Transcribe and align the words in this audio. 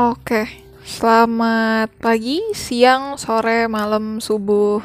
Oke, 0.00 0.48
selamat 0.80 1.92
pagi, 2.00 2.40
siang, 2.56 3.20
sore, 3.20 3.68
malam, 3.68 4.16
subuh, 4.16 4.80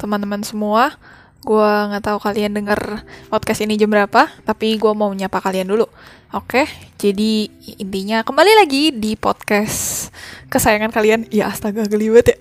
teman-teman 0.00 0.40
semua. 0.40 0.96
Gua 1.44 1.92
nggak 1.92 2.08
tahu 2.08 2.18
kalian 2.24 2.56
denger 2.56 3.04
podcast 3.28 3.60
ini 3.60 3.76
jam 3.76 3.92
berapa, 3.92 4.32
tapi 4.48 4.80
gua 4.80 4.96
mau 4.96 5.12
menyapa 5.12 5.44
kalian 5.44 5.68
dulu. 5.68 5.84
Oke, 6.32 6.64
jadi 6.96 7.52
intinya 7.84 8.24
kembali 8.24 8.64
lagi 8.64 8.96
di 8.96 9.12
podcast 9.12 10.08
kesayangan 10.48 10.88
kalian. 10.88 11.28
Ya 11.28 11.52
astaga 11.52 11.84
gelibet 11.84 12.32
ya. 12.32 12.40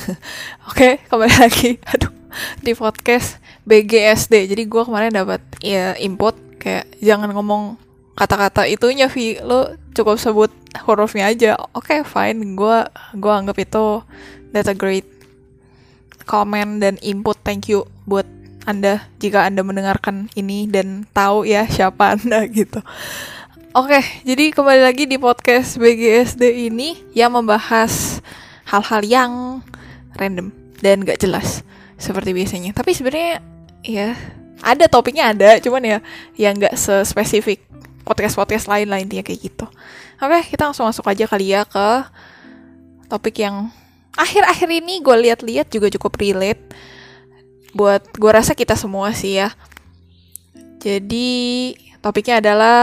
Oke, 0.72 0.96
kembali 1.12 1.34
lagi. 1.44 1.76
Aduh, 1.92 2.08
di 2.64 2.72
podcast 2.72 3.36
BGSD. 3.68 4.48
Jadi 4.48 4.64
gua 4.64 4.88
kemarin 4.88 5.12
dapat 5.12 5.44
ya 5.60 5.92
input 6.00 6.40
kayak 6.56 6.88
jangan 7.04 7.36
ngomong 7.36 7.76
kata-kata 8.18 8.66
itunya 8.66 9.06
Vi. 9.06 9.38
Lo 9.38 9.78
cukup 9.94 10.18
sebut 10.18 10.50
hurufnya 10.82 11.30
aja. 11.30 11.54
Oke 11.70 12.02
okay, 12.02 12.02
fine. 12.02 12.58
Gue 12.58 12.82
gue 13.14 13.32
anggap 13.32 13.54
itu 13.62 14.02
that's 14.50 14.66
a 14.66 14.74
great 14.74 15.06
comment 16.26 16.82
dan 16.82 16.98
input. 16.98 17.38
Thank 17.46 17.70
you 17.70 17.86
buat 18.10 18.26
anda 18.66 19.06
jika 19.22 19.46
anda 19.46 19.62
mendengarkan 19.62 20.28
ini 20.34 20.66
dan 20.66 21.06
tahu 21.14 21.46
ya 21.46 21.64
siapa 21.70 22.10
anda 22.18 22.42
gitu. 22.50 22.82
Oke, 23.76 24.00
okay, 24.00 24.04
jadi 24.24 24.50
kembali 24.50 24.80
lagi 24.80 25.04
di 25.04 25.20
podcast 25.20 25.76
BGSD 25.76 26.72
ini 26.72 26.98
yang 27.12 27.36
membahas 27.36 28.18
hal-hal 28.64 29.04
yang 29.04 29.32
random 30.16 30.50
dan 30.80 31.04
gak 31.04 31.20
jelas 31.20 31.62
seperti 32.00 32.32
biasanya. 32.32 32.72
Tapi 32.72 32.96
sebenarnya 32.96 33.44
ya 33.84 34.16
ada 34.64 34.88
topiknya 34.88 35.30
ada, 35.36 35.60
cuman 35.60 35.84
ya 35.84 35.98
yang 36.34 36.56
gak 36.58 36.74
sespesifik 36.80 37.60
podcast-podcast 38.08 38.72
lain 38.72 38.88
lah 38.88 38.98
intinya 39.04 39.20
kayak 39.20 39.52
gitu. 39.52 39.68
Oke, 40.18 40.38
kita 40.56 40.72
langsung 40.72 40.88
masuk 40.88 41.04
aja 41.04 41.28
kali 41.28 41.52
ya 41.52 41.68
ke 41.68 42.08
topik 43.12 43.44
yang 43.44 43.68
akhir-akhir 44.16 44.68
ini 44.72 45.04
gue 45.04 45.16
lihat-lihat 45.28 45.68
juga 45.68 45.92
cukup 45.92 46.16
relate 46.16 46.64
buat 47.76 48.00
gue 48.16 48.30
rasa 48.32 48.56
kita 48.56 48.72
semua 48.74 49.12
sih 49.12 49.36
ya. 49.36 49.52
Jadi 50.80 51.74
topiknya 51.98 52.40
adalah 52.40 52.80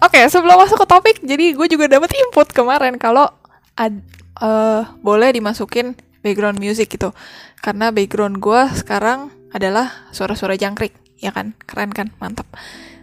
oke 0.00 0.16
okay, 0.16 0.26
sebelum 0.26 0.56
masuk 0.56 0.82
ke 0.82 0.86
topik 0.88 1.16
jadi 1.20 1.52
gue 1.52 1.66
juga 1.68 1.86
dapat 1.86 2.10
input 2.16 2.48
kemarin 2.50 2.96
kalau 2.96 3.28
ad, 3.76 4.00
uh, 4.40 4.88
boleh 5.04 5.36
dimasukin 5.36 5.92
background 6.24 6.56
music 6.60 6.88
gitu 6.96 7.12
karena 7.60 7.92
background 7.92 8.40
gue 8.40 8.60
sekarang 8.76 9.28
adalah 9.52 10.08
suara-suara 10.14 10.56
jangkrik 10.56 10.96
ya 11.20 11.34
kan 11.34 11.52
keren 11.68 11.92
kan 11.92 12.12
mantap 12.16 12.48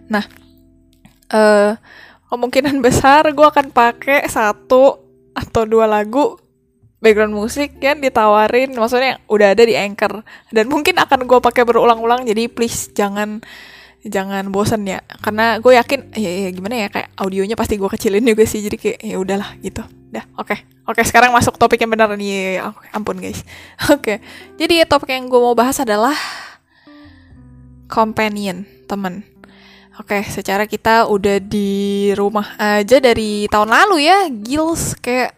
nah 0.09 0.26
uh, 1.31 1.75
kemungkinan 2.31 2.80
besar 2.86 3.28
gue 3.31 3.47
akan 3.47 3.72
pakai 3.72 4.28
satu 4.28 5.00
atau 5.38 5.64
dua 5.69 5.86
lagu 5.86 6.38
background 6.97 7.34
musik 7.34 7.78
yang 7.80 8.02
ditawarin. 8.02 8.73
Maksudnya 8.73 9.22
udah 9.30 9.53
ada 9.53 9.64
di 9.64 9.78
anchor. 9.78 10.25
Dan 10.50 10.67
mungkin 10.69 10.97
akan 10.97 11.30
gue 11.30 11.39
pakai 11.39 11.64
berulang-ulang 11.64 12.25
jadi 12.25 12.50
please 12.50 12.89
jangan 12.94 13.42
jangan 14.06 14.50
bosen 14.50 14.88
ya. 14.88 15.03
Karena 15.22 15.61
gue 15.61 15.73
yakin 15.78 16.16
ya, 16.16 16.31
ya 16.47 16.50
gimana 16.53 16.75
ya 16.75 16.88
kayak 16.89 17.09
audionya 17.19 17.56
pasti 17.59 17.78
gue 17.78 17.89
kecilin 17.89 18.23
juga 18.23 18.44
sih 18.47 18.64
jadi 18.66 18.78
kayak 18.78 19.00
ya 19.03 19.16
udahlah 19.22 19.50
gitu. 19.62 19.84
Dah 20.09 20.25
oke. 20.39 20.53
Okay. 20.53 20.59
oke 20.88 20.97
okay, 20.97 21.03
sekarang 21.03 21.36
masuk 21.36 21.59
topik 21.59 21.84
yang 21.84 21.91
benar 21.91 22.09
nih. 22.16 22.62
Ya, 22.64 22.72
okay, 22.72 22.88
ampun 22.95 23.19
guys. 23.19 23.44
Oke 23.91 24.00
okay. 24.00 24.17
jadi 24.56 24.88
topik 24.88 25.12
yang 25.12 25.28
gue 25.28 25.36
mau 25.36 25.52
bahas 25.52 25.78
adalah 25.84 26.16
companion 27.91 28.64
teman 28.88 29.23
Oke, 29.98 30.22
secara 30.30 30.70
kita 30.70 31.09
udah 31.09 31.42
di 31.42 32.14
rumah 32.14 32.53
aja 32.62 33.02
dari 33.02 33.50
tahun 33.50 33.73
lalu 33.73 34.06
ya, 34.06 34.30
Gils 34.30 34.94
kayak 35.02 35.34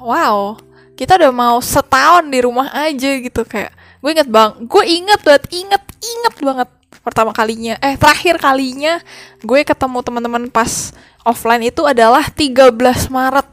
wow, 0.00 0.56
kita 0.96 1.20
udah 1.20 1.28
mau 1.28 1.60
setahun 1.60 2.24
di 2.24 2.40
rumah 2.40 2.72
aja 2.72 3.20
gitu 3.20 3.44
kayak 3.44 3.68
gue 4.00 4.10
inget 4.16 4.24
bang, 4.32 4.64
gue 4.64 4.84
inget 4.88 5.20
banget, 5.20 5.44
inget 5.52 5.84
inget 6.00 6.34
banget 6.40 6.68
pertama 7.04 7.36
kalinya, 7.36 7.76
eh 7.84 8.00
terakhir 8.00 8.40
kalinya 8.40 8.96
gue 9.44 9.60
ketemu 9.60 10.00
teman-teman 10.00 10.48
pas 10.48 10.96
offline 11.20 11.68
itu 11.68 11.84
adalah 11.84 12.32
13 12.32 13.12
Maret. 13.12 13.48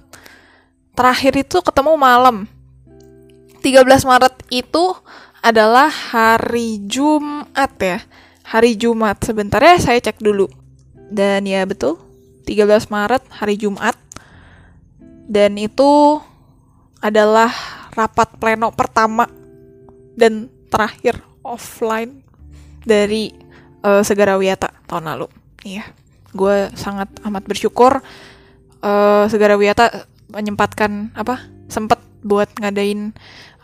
Terakhir 0.95 1.33
itu 1.35 1.59
ketemu 1.59 1.99
malam. 1.99 2.47
13 3.59 3.83
Maret 4.07 4.39
itu 4.55 4.95
adalah 5.43 5.91
hari 5.91 6.79
Jumat 6.87 7.75
ya 7.75 7.99
hari 8.45 8.77
Jumat. 8.77 9.17
Sebentar 9.25 9.59
ya, 9.59 9.81
saya 9.81 9.97
cek 9.97 10.21
dulu. 10.21 10.45
Dan 11.09 11.49
ya 11.49 11.65
betul, 11.65 11.97
13 12.45 12.93
Maret 12.93 13.23
hari 13.33 13.57
Jumat. 13.57 13.97
Dan 15.25 15.57
itu 15.57 16.21
adalah 17.01 17.49
rapat 17.97 18.37
pleno 18.37 18.69
pertama 18.69 19.25
dan 20.13 20.49
terakhir 20.69 21.21
offline 21.41 22.21
dari 22.85 23.33
uh, 23.81 24.05
Segara 24.05 24.37
Wiyata 24.37 24.69
tahun 24.85 25.09
lalu. 25.13 25.27
Iya, 25.65 25.85
gue 26.33 26.69
sangat 26.77 27.09
amat 27.25 27.43
bersyukur 27.49 28.01
uh, 28.85 29.25
Segara 29.29 29.57
Wiyata 29.57 30.05
menyempatkan 30.29 31.13
apa 31.17 31.41
sempet 31.69 31.97
buat 32.25 32.49
ngadain 32.57 33.13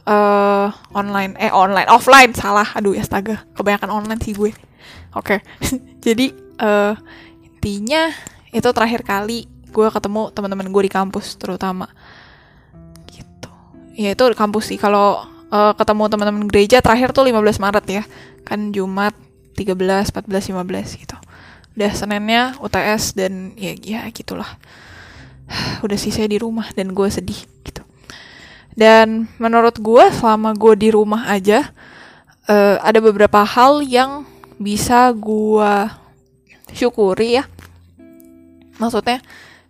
uh, 0.05 0.69
online 0.93 1.33
eh 1.41 1.49
online 1.49 1.89
offline 1.89 2.33
salah 2.37 2.65
aduh 2.77 2.93
astaga 2.93 3.41
kebanyakan 3.57 3.89
online 3.89 4.21
sih 4.21 4.37
gue 4.37 4.53
oke. 5.15 5.39
Okay. 5.39 5.39
jadi 6.05 6.31
uh, 6.61 6.93
intinya 7.43 8.09
itu 8.51 8.69
terakhir 8.71 9.01
kali 9.07 9.47
gue 9.71 9.87
ketemu 9.87 10.29
teman-teman 10.35 10.67
gue 10.67 10.83
di 10.87 10.91
kampus 10.91 11.39
terutama. 11.39 11.87
Gitu. 13.07 13.49
Ya 13.95 14.11
itu 14.13 14.23
kampus 14.35 14.71
sih. 14.71 14.77
Kalau 14.77 15.23
uh, 15.51 15.73
ketemu 15.75 16.03
teman-teman 16.11 16.43
gereja 16.51 16.83
terakhir 16.83 17.15
tuh 17.15 17.23
15 17.27 17.63
Maret 17.63 17.85
ya. 17.87 18.03
Kan 18.43 18.75
Jumat 18.75 19.15
13 19.55 20.11
14 20.11 20.27
15 20.27 21.01
gitu. 21.01 21.17
Udah 21.71 21.91
Seninnya 21.95 22.59
UTS 22.59 23.15
dan 23.15 23.55
ya 23.55 23.71
ya 23.79 24.01
gitulah. 24.11 24.59
Udah 25.85 25.95
sih 25.95 26.11
saya 26.11 26.27
di 26.27 26.37
rumah 26.39 26.67
dan 26.75 26.91
gue 26.91 27.07
sedih 27.07 27.39
gitu. 27.63 27.83
Dan 28.75 29.27
menurut 29.39 29.79
gue 29.79 30.05
selama 30.15 30.55
gue 30.55 30.73
di 30.79 30.89
rumah 30.91 31.27
aja 31.31 31.71
uh, 32.47 32.79
ada 32.83 32.99
beberapa 32.99 33.43
hal 33.43 33.83
yang 33.83 34.27
bisa 34.61 35.09
gue 35.11 35.73
syukuri 36.71 37.41
ya. 37.41 37.43
Maksudnya 38.77 39.19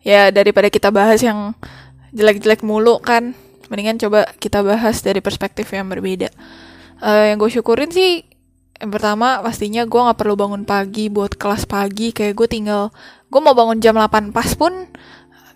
ya 0.04 0.30
daripada 0.30 0.68
kita 0.68 0.92
bahas 0.92 1.24
yang 1.24 1.56
jelek-jelek 2.12 2.62
mulu 2.68 3.00
kan 3.00 3.32
mendingan 3.72 3.96
coba 3.96 4.28
kita 4.36 4.60
bahas 4.62 5.00
dari 5.00 5.24
perspektif 5.24 5.72
yang 5.72 5.88
berbeda. 5.88 6.28
Uh, 7.02 7.32
yang 7.34 7.40
gue 7.40 7.50
syukurin 7.50 7.90
sih 7.90 8.28
yang 8.78 8.92
pertama 8.92 9.40
pastinya 9.46 9.86
gue 9.86 10.02
nggak 10.02 10.20
perlu 10.20 10.36
bangun 10.36 10.66
pagi 10.66 11.08
buat 11.08 11.38
kelas 11.38 11.70
pagi 11.70 12.10
kayak 12.12 12.34
gue 12.34 12.48
tinggal 12.50 12.90
gue 13.30 13.42
mau 13.42 13.54
bangun 13.54 13.78
jam 13.78 13.94
8 13.94 14.34
pas 14.34 14.50
pun 14.58 14.74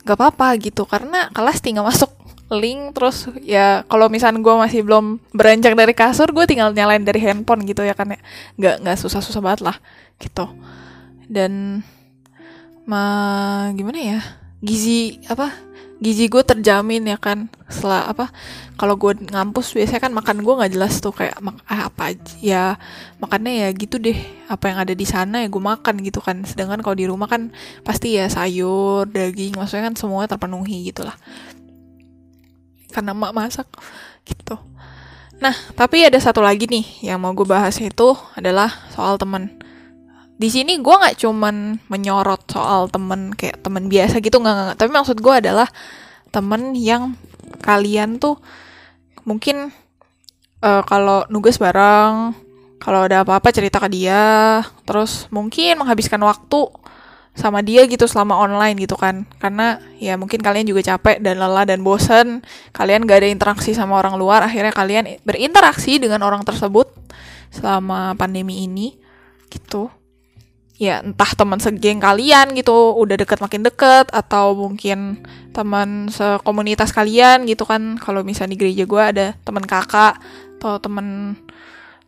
gak 0.06 0.16
apa-apa 0.22 0.54
gitu 0.62 0.86
karena 0.86 1.34
kelas 1.34 1.60
tinggal 1.66 1.82
masuk 1.82 2.14
link 2.54 2.94
terus 2.94 3.26
ya 3.42 3.82
kalau 3.90 4.06
misalnya 4.06 4.38
gue 4.38 4.54
masih 4.54 4.86
belum 4.86 5.18
beranjak 5.34 5.74
dari 5.74 5.94
kasur 5.98 6.30
gue 6.30 6.46
tinggal 6.46 6.70
nyalain 6.70 7.02
dari 7.02 7.18
handphone 7.18 7.66
gitu 7.66 7.82
ya 7.82 7.98
kan 7.98 8.14
ya. 8.14 8.20
Nggak 8.62 8.76
nggak 8.86 8.98
susah-susah 9.02 9.42
banget 9.42 9.62
lah 9.66 9.78
gitu. 10.22 10.46
Dan 11.26 11.82
ma 12.86 13.02
gimana 13.74 13.98
ya 13.98 14.20
gizi 14.62 15.18
apa 15.26 15.50
gizi 15.98 16.30
gue 16.30 16.44
terjamin 16.46 17.10
ya 17.10 17.18
kan. 17.18 17.50
Setelah 17.66 18.14
apa 18.14 18.30
kalau 18.78 18.94
gue 18.94 19.18
ngampus 19.26 19.74
biasanya 19.74 20.06
kan 20.06 20.14
makan 20.14 20.46
gue 20.46 20.54
nggak 20.54 20.72
jelas 20.78 21.02
tuh 21.02 21.18
kayak 21.18 21.42
mak 21.42 21.66
eh, 21.66 21.82
apa 21.82 22.02
aja 22.14 22.34
ya 22.46 22.64
makannya 23.18 23.66
ya 23.66 23.70
gitu 23.74 23.98
deh. 23.98 24.22
Apa 24.54 24.70
yang 24.70 24.86
ada 24.86 24.94
di 24.94 25.06
sana 25.10 25.42
ya 25.42 25.50
gue 25.50 25.64
makan 25.66 25.98
gitu 26.06 26.22
kan. 26.22 26.46
Sedangkan 26.46 26.86
kalau 26.86 26.94
di 26.94 27.10
rumah 27.10 27.26
kan 27.26 27.50
pasti 27.82 28.22
ya 28.22 28.30
sayur 28.30 29.10
daging 29.10 29.58
maksudnya 29.58 29.90
kan 29.90 29.98
semuanya 29.98 30.38
terpenuhi 30.38 30.94
gitulah 30.94 31.18
karena 32.94 33.14
emak 33.14 33.34
masak 33.34 33.68
gitu. 34.26 34.58
Nah, 35.40 35.56
tapi 35.76 36.08
ada 36.08 36.16
satu 36.16 36.40
lagi 36.40 36.66
nih 36.66 37.12
yang 37.12 37.20
mau 37.20 37.36
gue 37.36 37.44
bahas 37.44 37.76
itu 37.80 38.16
adalah 38.36 38.72
soal 38.92 39.20
temen. 39.20 39.52
Di 40.36 40.52
sini 40.52 40.80
gue 40.80 40.96
nggak 40.96 41.20
cuman 41.24 41.80
menyorot 41.88 42.44
soal 42.48 42.88
temen 42.92 43.32
kayak 43.36 43.64
temen 43.64 43.88
biasa 43.88 44.20
gitu 44.24 44.40
nggak 44.40 44.56
nggak. 44.56 44.78
Tapi 44.80 44.92
maksud 44.92 45.18
gue 45.20 45.34
adalah 45.36 45.68
temen 46.32 46.76
yang 46.76 47.16
kalian 47.64 48.20
tuh 48.20 48.40
mungkin 49.28 49.72
uh, 50.64 50.84
kalau 50.88 51.28
nugas 51.28 51.60
bareng, 51.60 52.36
kalau 52.80 53.08
ada 53.08 53.24
apa-apa 53.24 53.52
cerita 53.52 53.80
ke 53.82 53.90
dia, 53.92 54.62
terus 54.88 55.28
mungkin 55.32 55.82
menghabiskan 55.84 56.20
waktu 56.24 56.70
sama 57.36 57.60
dia 57.60 57.84
gitu 57.86 58.08
selama 58.08 58.40
online 58.40 58.80
gitu 58.80 58.96
kan. 58.96 59.28
Karena 59.44 59.78
ya 60.00 60.16
mungkin 60.16 60.40
kalian 60.40 60.66
juga 60.72 60.96
capek 60.96 61.20
dan 61.20 61.38
lelah 61.38 61.68
dan 61.68 61.84
bosen. 61.84 62.42
Kalian 62.72 63.04
gak 63.04 63.22
ada 63.22 63.30
interaksi 63.30 63.76
sama 63.76 64.00
orang 64.00 64.16
luar. 64.16 64.48
Akhirnya 64.48 64.72
kalian 64.72 65.20
berinteraksi 65.28 66.00
dengan 66.00 66.24
orang 66.24 66.48
tersebut 66.48 66.88
selama 67.52 68.16
pandemi 68.16 68.64
ini 68.64 68.96
gitu. 69.52 69.92
Ya 70.76 71.00
entah 71.00 71.32
teman 71.36 71.60
segeng 71.60 72.04
kalian 72.04 72.52
gitu 72.52 72.96
udah 73.00 73.16
deket 73.16 73.40
makin 73.40 73.64
deket 73.64 74.12
atau 74.12 74.56
mungkin 74.56 75.24
teman 75.56 76.08
sekomunitas 76.12 76.96
kalian 76.96 77.44
gitu 77.48 77.68
kan. 77.68 78.00
Kalau 78.00 78.24
misalnya 78.24 78.56
di 78.56 78.60
gereja 78.60 78.84
gue 78.88 79.04
ada 79.04 79.26
teman 79.44 79.64
kakak 79.64 80.20
atau 80.60 80.80
teman 80.80 81.36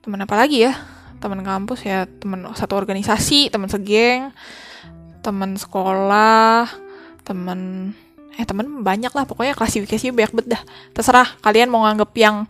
teman 0.04 0.24
apa 0.24 0.36
lagi 0.40 0.68
ya? 0.68 0.76
Teman 1.20 1.44
kampus 1.44 1.84
ya 1.84 2.08
teman 2.08 2.48
satu 2.56 2.80
organisasi 2.80 3.52
teman 3.52 3.68
segeng 3.68 4.32
teman 5.22 5.58
sekolah 5.58 6.70
teman 7.28 7.92
eh 8.38 8.46
teman 8.46 8.86
banyak 8.86 9.12
lah 9.12 9.26
pokoknya 9.26 9.58
klasifikasi 9.58 10.14
banyak 10.14 10.34
banget 10.34 10.48
dah. 10.58 10.62
Terserah 10.94 11.28
kalian 11.42 11.74
mau 11.74 11.84
nganggep 11.86 12.12
yang 12.18 12.46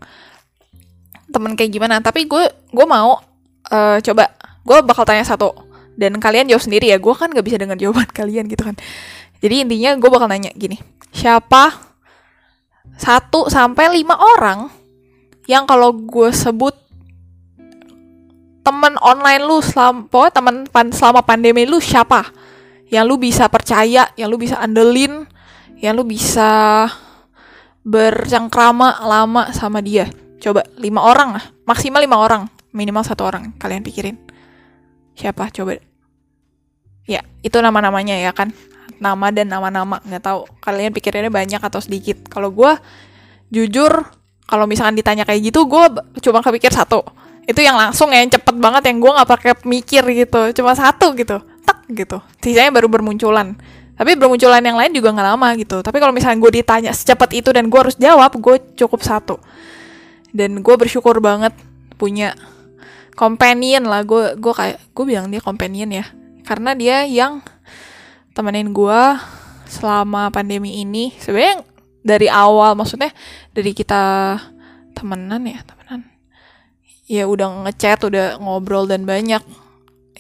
temen 1.31 1.55
kayak 1.59 1.71
gimana 1.71 1.99
tapi 1.99 2.27
gue 2.27 2.47
gue 2.51 2.85
mau 2.87 3.19
uh, 3.71 3.97
coba. 4.03 4.31
Gue 4.67 4.83
bakal 4.83 5.07
tanya 5.07 5.23
satu 5.23 5.55
dan 5.95 6.19
kalian 6.19 6.51
jawab 6.51 6.63
sendiri 6.63 6.91
ya. 6.91 6.99
Gue 6.99 7.15
kan 7.15 7.31
gak 7.31 7.45
bisa 7.47 7.55
dengar 7.55 7.79
jawaban 7.79 8.07
kalian 8.19 8.51
gitu 8.51 8.67
kan. 8.67 8.75
Jadi 9.39 9.63
intinya 9.63 9.95
gue 9.95 10.09
bakal 10.11 10.27
nanya 10.27 10.51
gini 10.51 10.97
siapa 11.17 11.73
satu 12.97 13.49
sampai 13.49 14.01
lima 14.01 14.17
orang 14.17 14.69
yang 15.49 15.65
kalau 15.65 15.93
gue 15.95 16.29
sebut 16.33 16.77
temen 18.61 18.93
online 18.99 19.41
lu 19.47 19.63
selama 19.63 20.05
pokoknya 20.11 20.33
temen 20.35 20.55
selama 20.91 21.21
pandemi 21.23 21.63
lu 21.63 21.79
siapa 21.79 22.29
yang 22.87 23.03
lu 23.07 23.19
bisa 23.19 23.51
percaya 23.51 24.07
yang 24.15 24.27
lu 24.31 24.39
bisa 24.39 24.59
andelin 24.59 25.27
yang 25.77 25.93
lu 25.93 26.07
bisa 26.07 26.87
bercengkrama 27.87 29.03
lama 29.05 29.51
sama 29.55 29.79
dia. 29.83 30.09
Coba 30.39 30.63
lima 30.79 31.03
orang 31.03 31.39
lah 31.39 31.45
maksimal 31.67 32.03
lima 32.03 32.19
orang 32.19 32.47
minimal 32.71 33.03
satu 33.03 33.27
orang 33.27 33.55
kalian 33.59 33.83
pikirin. 33.83 34.15
Siapa? 35.17 35.49
Coba. 35.51 35.75
Ya 37.07 37.23
itu 37.43 37.57
nama-namanya 37.59 38.15
ya 38.19 38.31
kan. 38.31 38.51
Nama 38.97 39.29
dan 39.29 39.51
nama-nama 39.51 40.01
nggak 40.01 40.23
tahu. 40.23 40.47
Kalian 40.63 40.91
pikirannya 40.95 41.31
banyak 41.31 41.61
atau 41.61 41.83
sedikit. 41.83 42.27
Kalau 42.31 42.49
gue 42.51 42.71
jujur 43.51 43.91
kalau 44.47 44.63
misalkan 44.63 44.95
ditanya 44.95 45.27
kayak 45.27 45.51
gitu 45.51 45.67
gue 45.67 45.83
cuma 46.23 46.39
kepikir 46.39 46.71
satu. 46.71 47.03
Itu 47.47 47.63
yang 47.63 47.79
langsung 47.79 48.11
ya 48.11 48.19
yang 48.23 48.31
cepet 48.31 48.55
banget 48.59 48.91
yang 48.91 48.99
gue 48.99 49.11
nggak 49.11 49.29
pakai 49.29 49.53
mikir 49.67 50.03
gitu. 50.15 50.55
Cuma 50.55 50.71
satu 50.75 51.11
gitu 51.15 51.39
tak 51.67 51.83
gitu. 51.91 52.23
Sisanya 52.39 52.71
baru 52.71 52.87
bermunculan. 52.87 53.59
Tapi 53.97 54.13
bermunculan 54.13 54.61
yang 54.61 54.77
lain 54.79 54.93
juga 54.95 55.11
nggak 55.11 55.27
lama 55.35 55.47
gitu. 55.59 55.81
Tapi 55.83 55.97
kalau 55.99 56.13
misalnya 56.15 56.39
gue 56.39 56.51
ditanya 56.63 56.91
secepat 56.95 57.33
itu 57.35 57.49
dan 57.51 57.67
gue 57.67 57.79
harus 57.81 57.97
jawab 57.99 58.31
gue 58.39 58.55
cukup 58.79 59.03
satu. 59.03 59.35
Dan 60.31 60.63
gue 60.63 60.75
bersyukur 60.77 61.17
banget 61.19 61.51
punya 61.97 62.37
companion 63.17 63.89
lah. 63.89 64.05
Gue 64.05 64.37
gue 64.37 64.53
kayak 64.53 64.77
gue 64.93 65.05
bilang 65.09 65.27
dia 65.33 65.41
companion 65.41 65.89
ya. 65.89 66.05
Karena 66.45 66.77
dia 66.77 67.03
yang 67.09 67.41
temenin 68.37 68.69
gue 68.69 69.01
selama 69.65 70.29
pandemi 70.29 70.85
ini. 70.85 71.17
Sebenarnya 71.17 71.65
dari 72.05 72.29
awal 72.29 72.77
maksudnya 72.77 73.09
dari 73.49 73.73
kita 73.73 74.37
temenan 74.93 75.41
ya 75.41 75.65
temenan. 75.65 76.05
Ya 77.09 77.25
udah 77.25 77.65
ngechat 77.65 78.05
udah 78.05 78.37
ngobrol 78.37 78.85
dan 78.85 79.09
banyak. 79.09 79.41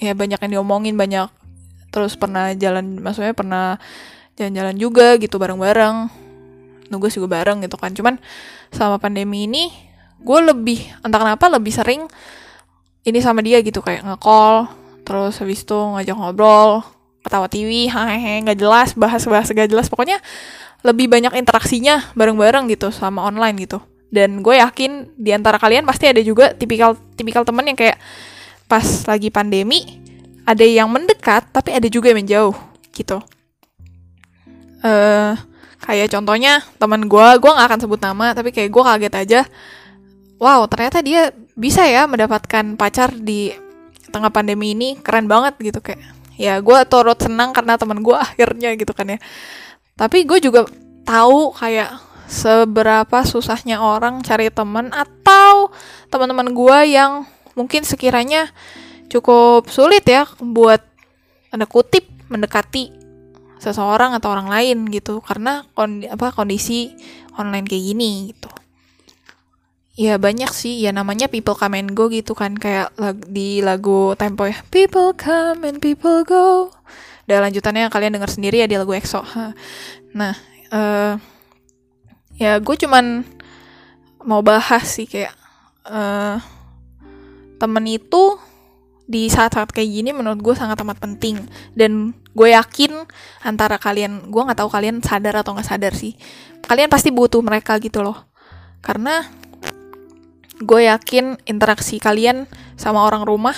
Ya 0.01 0.17
banyak 0.17 0.41
yang 0.41 0.51
diomongin 0.57 0.97
banyak 0.97 1.36
terus 1.97 2.13
pernah 2.13 2.53
jalan 2.53 3.01
maksudnya 3.01 3.33
pernah 3.33 3.81
jalan-jalan 4.37 4.77
juga 4.77 5.17
gitu 5.17 5.41
bareng-bareng. 5.41 6.13
Nugas 6.93 7.17
juga 7.17 7.41
bareng 7.41 7.65
gitu 7.65 7.73
kan. 7.81 7.89
Cuman 7.97 8.21
selama 8.69 9.01
pandemi 9.01 9.49
ini 9.49 9.73
gue 10.21 10.39
lebih 10.45 10.85
entah 11.01 11.17
kenapa 11.17 11.49
lebih 11.49 11.73
sering 11.73 12.05
ini 13.01 13.17
sama 13.17 13.41
dia 13.41 13.57
gitu 13.65 13.81
kayak 13.81 14.05
nge-call 14.05 14.69
terus 15.01 15.39
habis 15.39 15.63
itu 15.63 15.73
ngajak 15.77 16.19
ngobrol 16.19 16.83
ketawa 17.23 17.47
TV 17.47 17.87
hehehe 17.87 18.43
nggak 18.43 18.59
jelas 18.59 18.93
bahas-bahas 18.93 19.49
gak 19.49 19.73
jelas. 19.73 19.89
Pokoknya 19.89 20.21
lebih 20.85 21.09
banyak 21.09 21.33
interaksinya 21.33 22.13
bareng-bareng 22.13 22.69
gitu 22.69 22.93
sama 22.93 23.25
online 23.25 23.65
gitu. 23.65 23.81
Dan 24.07 24.39
gue 24.45 24.55
yakin 24.55 25.17
di 25.19 25.35
antara 25.35 25.59
kalian 25.59 25.83
pasti 25.83 26.07
ada 26.07 26.21
juga 26.21 26.53
tipikal 26.53 26.95
tipikal 27.17 27.43
temen 27.43 27.65
yang 27.67 27.75
kayak 27.75 27.99
pas 28.67 28.85
lagi 29.07 29.27
pandemi 29.31 29.96
ada 30.47 30.63
yang 30.63 30.87
mendekat 30.87 31.51
tapi 31.51 31.75
ada 31.75 31.91
juga 31.91 32.15
yang 32.15 32.23
menjauh 32.23 32.55
gitu. 32.95 33.19
Eh 34.79 34.87
uh, 34.87 35.35
kayak 35.83 36.07
contohnya 36.15 36.63
teman 36.79 37.03
gue 37.05 37.27
gue 37.43 37.51
nggak 37.51 37.67
akan 37.67 37.79
sebut 37.83 37.99
nama 37.99 38.31
tapi 38.31 38.55
kayak 38.55 38.71
gue 38.73 38.83
kaget 38.83 39.13
aja 39.13 39.41
wow 40.41 40.65
ternyata 40.65 41.05
dia 41.05 41.29
bisa 41.53 41.85
ya 41.85 42.09
mendapatkan 42.09 42.75
pacar 42.75 43.13
di 43.13 43.53
tengah 44.09 44.31
pandemi 44.31 44.73
ini 44.73 44.95
keren 44.99 45.27
banget 45.27 45.59
gitu 45.59 45.79
kayak. 45.83 45.99
Ya 46.37 46.61
gue 46.61 46.79
turut 46.85 47.17
senang 47.17 47.51
karena 47.51 47.75
teman 47.75 47.99
gue 48.05 48.15
akhirnya 48.27 48.73
gitu 48.77 48.93
kan 48.95 49.17
ya. 49.17 49.19
Tapi 49.97 50.23
gue 50.23 50.39
juga 50.39 50.69
tahu 51.03 51.51
kayak 51.57 51.97
seberapa 52.27 53.23
susahnya 53.23 53.79
orang 53.79 54.19
cari 54.21 54.51
teman 54.51 54.91
atau 54.91 55.71
teman-teman 56.11 56.51
gue 56.51 56.77
yang 56.91 57.23
mungkin 57.55 57.87
sekiranya 57.87 58.51
cukup 59.07 59.71
sulit 59.71 60.03
ya 60.03 60.27
buat 60.39 60.83
ada 61.51 61.65
kutip 61.65 62.07
mendekati 62.27 62.91
seseorang 63.57 64.13
atau 64.13 64.31
orang 64.31 64.51
lain 64.51 64.87
gitu. 64.91 65.19
Karena 65.23 65.65
kondi, 65.73 66.05
apa 66.07 66.31
kondisi 66.31 66.93
online 67.35 67.65
kayak 67.65 67.83
gini 67.83 68.11
gitu. 68.33 68.51
Ya 69.97 70.21
banyak 70.21 70.53
sih, 70.53 70.77
ya 70.77 70.93
namanya 70.93 71.25
people 71.25 71.57
come 71.57 71.81
and 71.81 71.97
go 71.97 72.05
gitu 72.05 72.37
kan. 72.37 72.53
Kayak 72.53 72.93
lag 73.01 73.17
di 73.25 73.65
lagu 73.65 74.13
Tempo 74.13 74.45
ya 74.45 74.61
People 74.69 75.17
come 75.17 75.65
and 75.65 75.81
people 75.81 76.21
go. 76.21 76.69
Dan 77.25 77.43
lanjutannya 77.43 77.89
kalian 77.89 78.15
dengar 78.15 78.29
sendiri 78.29 78.61
ya 78.63 78.67
di 78.69 78.77
lagu 78.77 78.93
EXO. 78.93 79.25
Nah, 80.15 80.33
uh, 80.71 81.17
ya 82.37 82.61
gue 82.61 82.75
cuman 82.77 83.25
mau 84.23 84.45
bahas 84.45 84.85
sih 84.85 85.09
kayak 85.09 85.33
uh, 85.89 86.37
Temen 87.57 87.85
itu 87.89 88.37
di 89.07 89.31
saat-saat 89.31 89.71
kayak 89.71 89.87
gini 89.87 90.11
menurut 90.11 90.43
gue 90.43 90.53
sangat 90.53 90.77
amat 90.83 90.99
penting. 90.99 91.39
Dan 91.73 92.11
gue 92.35 92.51
yakin 92.51 93.07
antara 93.41 93.79
kalian 93.79 94.27
gue 94.27 94.41
nggak 94.43 94.59
tahu 94.59 94.69
kalian 94.69 94.99
sadar 94.99 95.39
atau 95.39 95.55
nggak 95.55 95.67
sadar 95.67 95.95
sih. 95.95 96.19
Kalian 96.67 96.91
pasti 96.91 97.09
butuh 97.09 97.39
mereka 97.39 97.79
gitu 97.79 98.03
loh. 98.03 98.27
Karena 98.83 99.23
gue 100.59 100.81
yakin 100.91 101.39
interaksi 101.47 102.03
kalian 102.03 102.45
sama 102.75 103.07
orang 103.07 103.23
rumah 103.23 103.55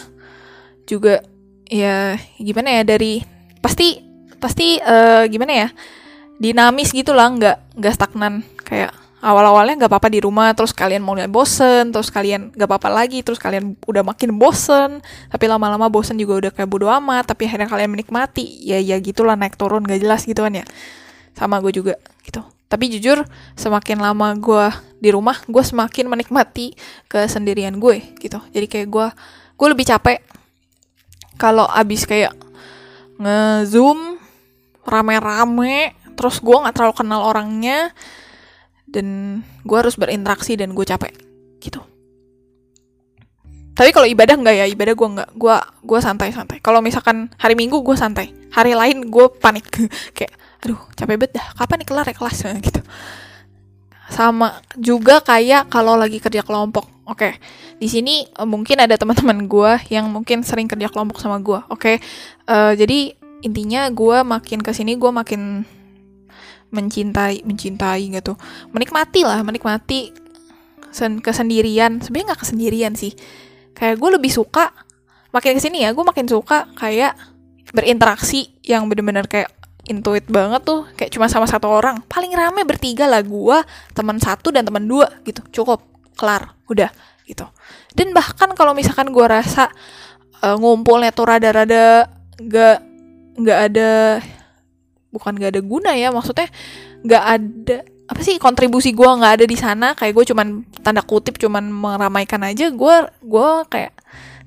juga 0.86 1.26
ya 1.70 2.18
gimana 2.38 2.82
ya 2.82 2.84
dari 2.86 3.24
pasti 3.64 4.04
pasti 4.40 4.78
uh, 4.80 5.24
gimana 5.30 5.54
ya 5.66 5.70
dinamis 6.40 6.92
gitu 6.96 7.12
lah 7.12 7.34
nggak 7.34 7.58
nggak 7.76 7.94
stagnan. 7.98 8.46
Kayak 8.62 8.94
awal-awalnya 9.20 9.84
nggak 9.84 9.92
apa-apa 9.92 10.10
di 10.12 10.24
rumah 10.24 10.56
terus 10.56 10.72
kalian 10.72 11.04
mau 11.04 11.16
bosen 11.28 11.92
terus 11.92 12.08
kalian 12.08 12.56
nggak 12.56 12.68
apa-apa 12.68 12.90
lagi 12.92 13.20
terus 13.20 13.36
kalian 13.40 13.76
udah 13.84 14.04
makin 14.04 14.40
bosen. 14.40 15.04
Tapi 15.28 15.46
lama-lama 15.48 15.92
bosen 15.92 16.16
juga 16.16 16.48
udah 16.48 16.52
kayak 16.56 16.70
bodo 16.72 16.88
amat 16.88 17.28
tapi 17.28 17.48
akhirnya 17.48 17.68
kalian 17.68 17.92
menikmati. 17.92 18.64
Ya 18.64 18.80
ya 18.80 18.96
gitulah 19.00 19.36
naik 19.36 19.60
turun 19.60 19.84
gak 19.84 20.00
jelas 20.00 20.24
gitu 20.24 20.40
kan 20.40 20.56
ya. 20.56 20.66
Sama 21.36 21.60
gue 21.60 21.76
juga 21.76 22.00
gitu. 22.24 22.40
Tapi 22.70 22.86
jujur 22.96 23.26
semakin 23.58 23.98
lama 24.00 24.36
gue 24.38 24.66
di 25.02 25.10
rumah 25.12 25.36
gue 25.48 25.64
semakin 25.64 26.06
menikmati 26.08 26.76
kesendirian 27.12 27.76
gue 27.80 28.16
gitu. 28.24 28.40
Jadi 28.56 28.66
kayak 28.72 28.88
gue 28.88 29.08
gue 29.60 29.68
lebih 29.68 29.86
capek 29.90 30.24
kalau 31.36 31.68
abis 31.68 32.08
kayak 32.08 32.36
ngezoom 33.20 34.20
rame-rame 34.88 35.96
terus 36.16 36.40
gue 36.44 36.56
nggak 36.56 36.76
terlalu 36.76 36.96
kenal 36.96 37.22
orangnya 37.28 37.92
dan 38.90 39.40
gue 39.64 39.78
harus 39.78 39.96
berinteraksi 39.96 40.58
dan 40.58 40.74
gue 40.74 40.86
capek. 40.86 41.14
Gitu. 41.62 41.80
Tapi 43.78 43.90
kalau 43.96 44.08
ibadah 44.10 44.36
nggak 44.36 44.56
ya 44.60 44.66
ibadah 44.68 44.94
gue 44.98 45.08
nggak 45.16 45.30
gue 45.40 45.56
gue 45.88 46.00
santai 46.04 46.36
santai 46.36 46.60
kalau 46.60 46.84
misalkan 46.84 47.32
hari 47.40 47.56
minggu 47.56 47.80
gue 47.80 47.96
santai. 47.96 48.36
Hari 48.52 48.76
lain 48.76 49.08
gue 49.08 49.26
panik. 49.40 49.66
Kayak 50.18 50.36
aduh 50.60 50.80
capek 50.98 51.16
banget 51.16 51.40
dah. 51.40 51.48
Kapan 51.56 51.78
nih 51.80 51.88
kelar 51.88 52.06
ya 52.10 52.16
kelasnya 52.18 52.52
gitu. 52.68 52.82
Sama 54.10 54.58
juga 54.74 55.22
kayak 55.22 55.70
kalau 55.70 55.94
lagi 55.94 56.18
kerja 56.18 56.42
kelompok. 56.42 56.90
Oke 57.10 57.34
okay. 57.34 57.34
di 57.82 57.90
sini 57.90 58.22
uh, 58.38 58.46
mungkin 58.46 58.78
ada 58.86 58.94
teman-teman 58.94 59.50
gue 59.50 59.72
yang 59.90 60.06
mungkin 60.14 60.46
sering 60.46 60.70
kerja 60.70 60.94
kelompok 60.94 61.18
sama 61.18 61.42
gue 61.42 61.58
oke 61.58 61.82
okay. 61.82 61.96
uh, 62.46 62.78
jadi 62.78 63.18
intinya 63.42 63.90
gue 63.90 64.22
makin 64.22 64.62
ke 64.62 64.72
sini 64.76 64.94
gue 64.94 65.10
makin 65.10 65.66
mencintai 66.70 67.46
mencintai 67.46 68.14
gitu. 68.14 68.34
Menikmati 68.74 69.22
lah 69.26 69.42
menikmati 69.42 70.14
sen 70.90 71.22
kesendirian. 71.22 72.02
Sebenarnya 72.02 72.34
nggak 72.34 72.42
kesendirian 72.46 72.94
sih. 72.98 73.14
Kayak 73.74 74.02
gue 74.02 74.10
lebih 74.20 74.32
suka 74.34 74.74
makin 75.30 75.58
ke 75.58 75.62
sini 75.62 75.86
ya 75.86 75.94
gue 75.94 76.02
makin 76.02 76.26
suka 76.26 76.74
kayak 76.74 77.14
berinteraksi 77.70 78.58
yang 78.66 78.90
bener-bener 78.90 79.30
kayak 79.30 79.54
intuit 79.86 80.26
banget 80.30 80.62
tuh. 80.66 80.86
Kayak 80.98 81.12
cuma 81.18 81.26
sama 81.30 81.46
satu 81.50 81.70
orang. 81.70 82.02
Paling 82.06 82.34
rame 82.34 82.66
bertiga 82.66 83.10
lah 83.10 83.22
gue 83.22 83.58
teman 83.94 84.18
satu 84.22 84.54
dan 84.54 84.66
teman 84.66 84.86
dua 84.86 85.10
gitu. 85.26 85.42
Cukup 85.62 85.86
kelar 86.18 86.54
udah 86.70 86.90
gitu. 87.26 87.46
Dan 87.94 88.14
bahkan 88.14 88.54
kalau 88.58 88.74
misalkan 88.74 89.10
gue 89.14 89.26
rasa 89.26 89.70
uh, 90.42 90.56
ngumpulnya 90.58 91.14
tuh 91.14 91.26
rada-rada 91.30 92.10
nggak 92.40 92.78
nggak 93.40 93.60
ada 93.72 94.20
bukan 95.10 95.38
nggak 95.38 95.52
ada 95.58 95.62
guna 95.62 95.92
ya 95.98 96.14
maksudnya 96.14 96.48
nggak 97.02 97.24
ada 97.24 97.78
apa 98.10 98.22
sih 98.26 98.42
kontribusi 98.42 98.90
gue 98.90 99.06
nggak 99.06 99.34
ada 99.38 99.46
di 99.46 99.54
sana 99.54 99.94
kayak 99.94 100.14
gue 100.18 100.26
cuman 100.34 100.66
tanda 100.82 101.06
kutip 101.06 101.38
cuman 101.38 101.70
meramaikan 101.70 102.42
aja 102.42 102.74
gue 102.74 102.96
gue 103.22 103.50
kayak 103.70 103.94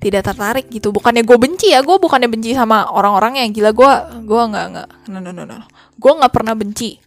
tidak 0.03 0.27
tertarik 0.27 0.67
gitu. 0.67 0.91
Bukannya 0.91 1.23
gue 1.23 1.39
benci 1.39 1.71
ya 1.71 1.79
gue 1.79 1.95
bukannya 1.95 2.27
benci 2.27 2.59
sama 2.59 2.91
orang-orang 2.91 3.39
yang 3.39 3.55
gila 3.55 3.71
gue 3.71 3.93
gue 4.27 4.43
nggak 4.51 4.67
nggak 4.75 4.89
no 5.15 5.19
no 5.23 5.31
no 5.31 5.47
no 5.47 5.63
gue 5.95 6.13
nggak 6.19 6.33
pernah 6.35 6.59
benci 6.59 6.99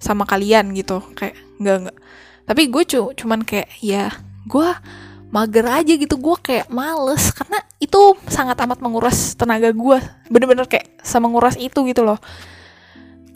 sama 0.00 0.24
kalian 0.24 0.72
gitu 0.72 1.04
kayak 1.12 1.36
nggak 1.60 1.76
nggak. 1.84 1.96
Tapi 2.48 2.62
gue 2.72 2.82
cu 2.88 3.02
cuman 3.12 3.44
kayak 3.44 3.68
ya 3.84 4.08
gue 4.48 4.68
mager 5.30 5.68
aja 5.68 5.92
gitu 5.94 6.16
gue 6.16 6.36
kayak 6.40 6.72
males 6.72 7.28
karena 7.36 7.60
itu 7.76 8.16
sangat 8.26 8.56
amat 8.64 8.80
menguras 8.80 9.36
tenaga 9.36 9.70
gue 9.70 9.98
bener-bener 10.32 10.64
kayak 10.64 10.90
sama 11.04 11.28
menguras 11.28 11.60
itu 11.60 11.84
gitu 11.86 12.02
loh 12.02 12.18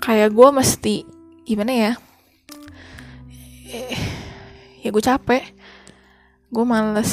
kayak 0.04 0.36
gue 0.36 0.48
mesti 0.52 0.96
gimana 1.48 1.72
ya? 1.72 1.92
Eh, 3.72 3.96
ya 4.84 4.88
gue 4.92 5.00
capek. 5.00 5.42
Gue 6.52 6.64
males 6.68 7.12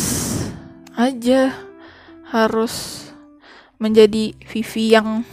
aja 0.94 1.56
harus 2.28 3.08
menjadi 3.80 4.36
Vivi 4.36 4.92
yang 4.92 5.24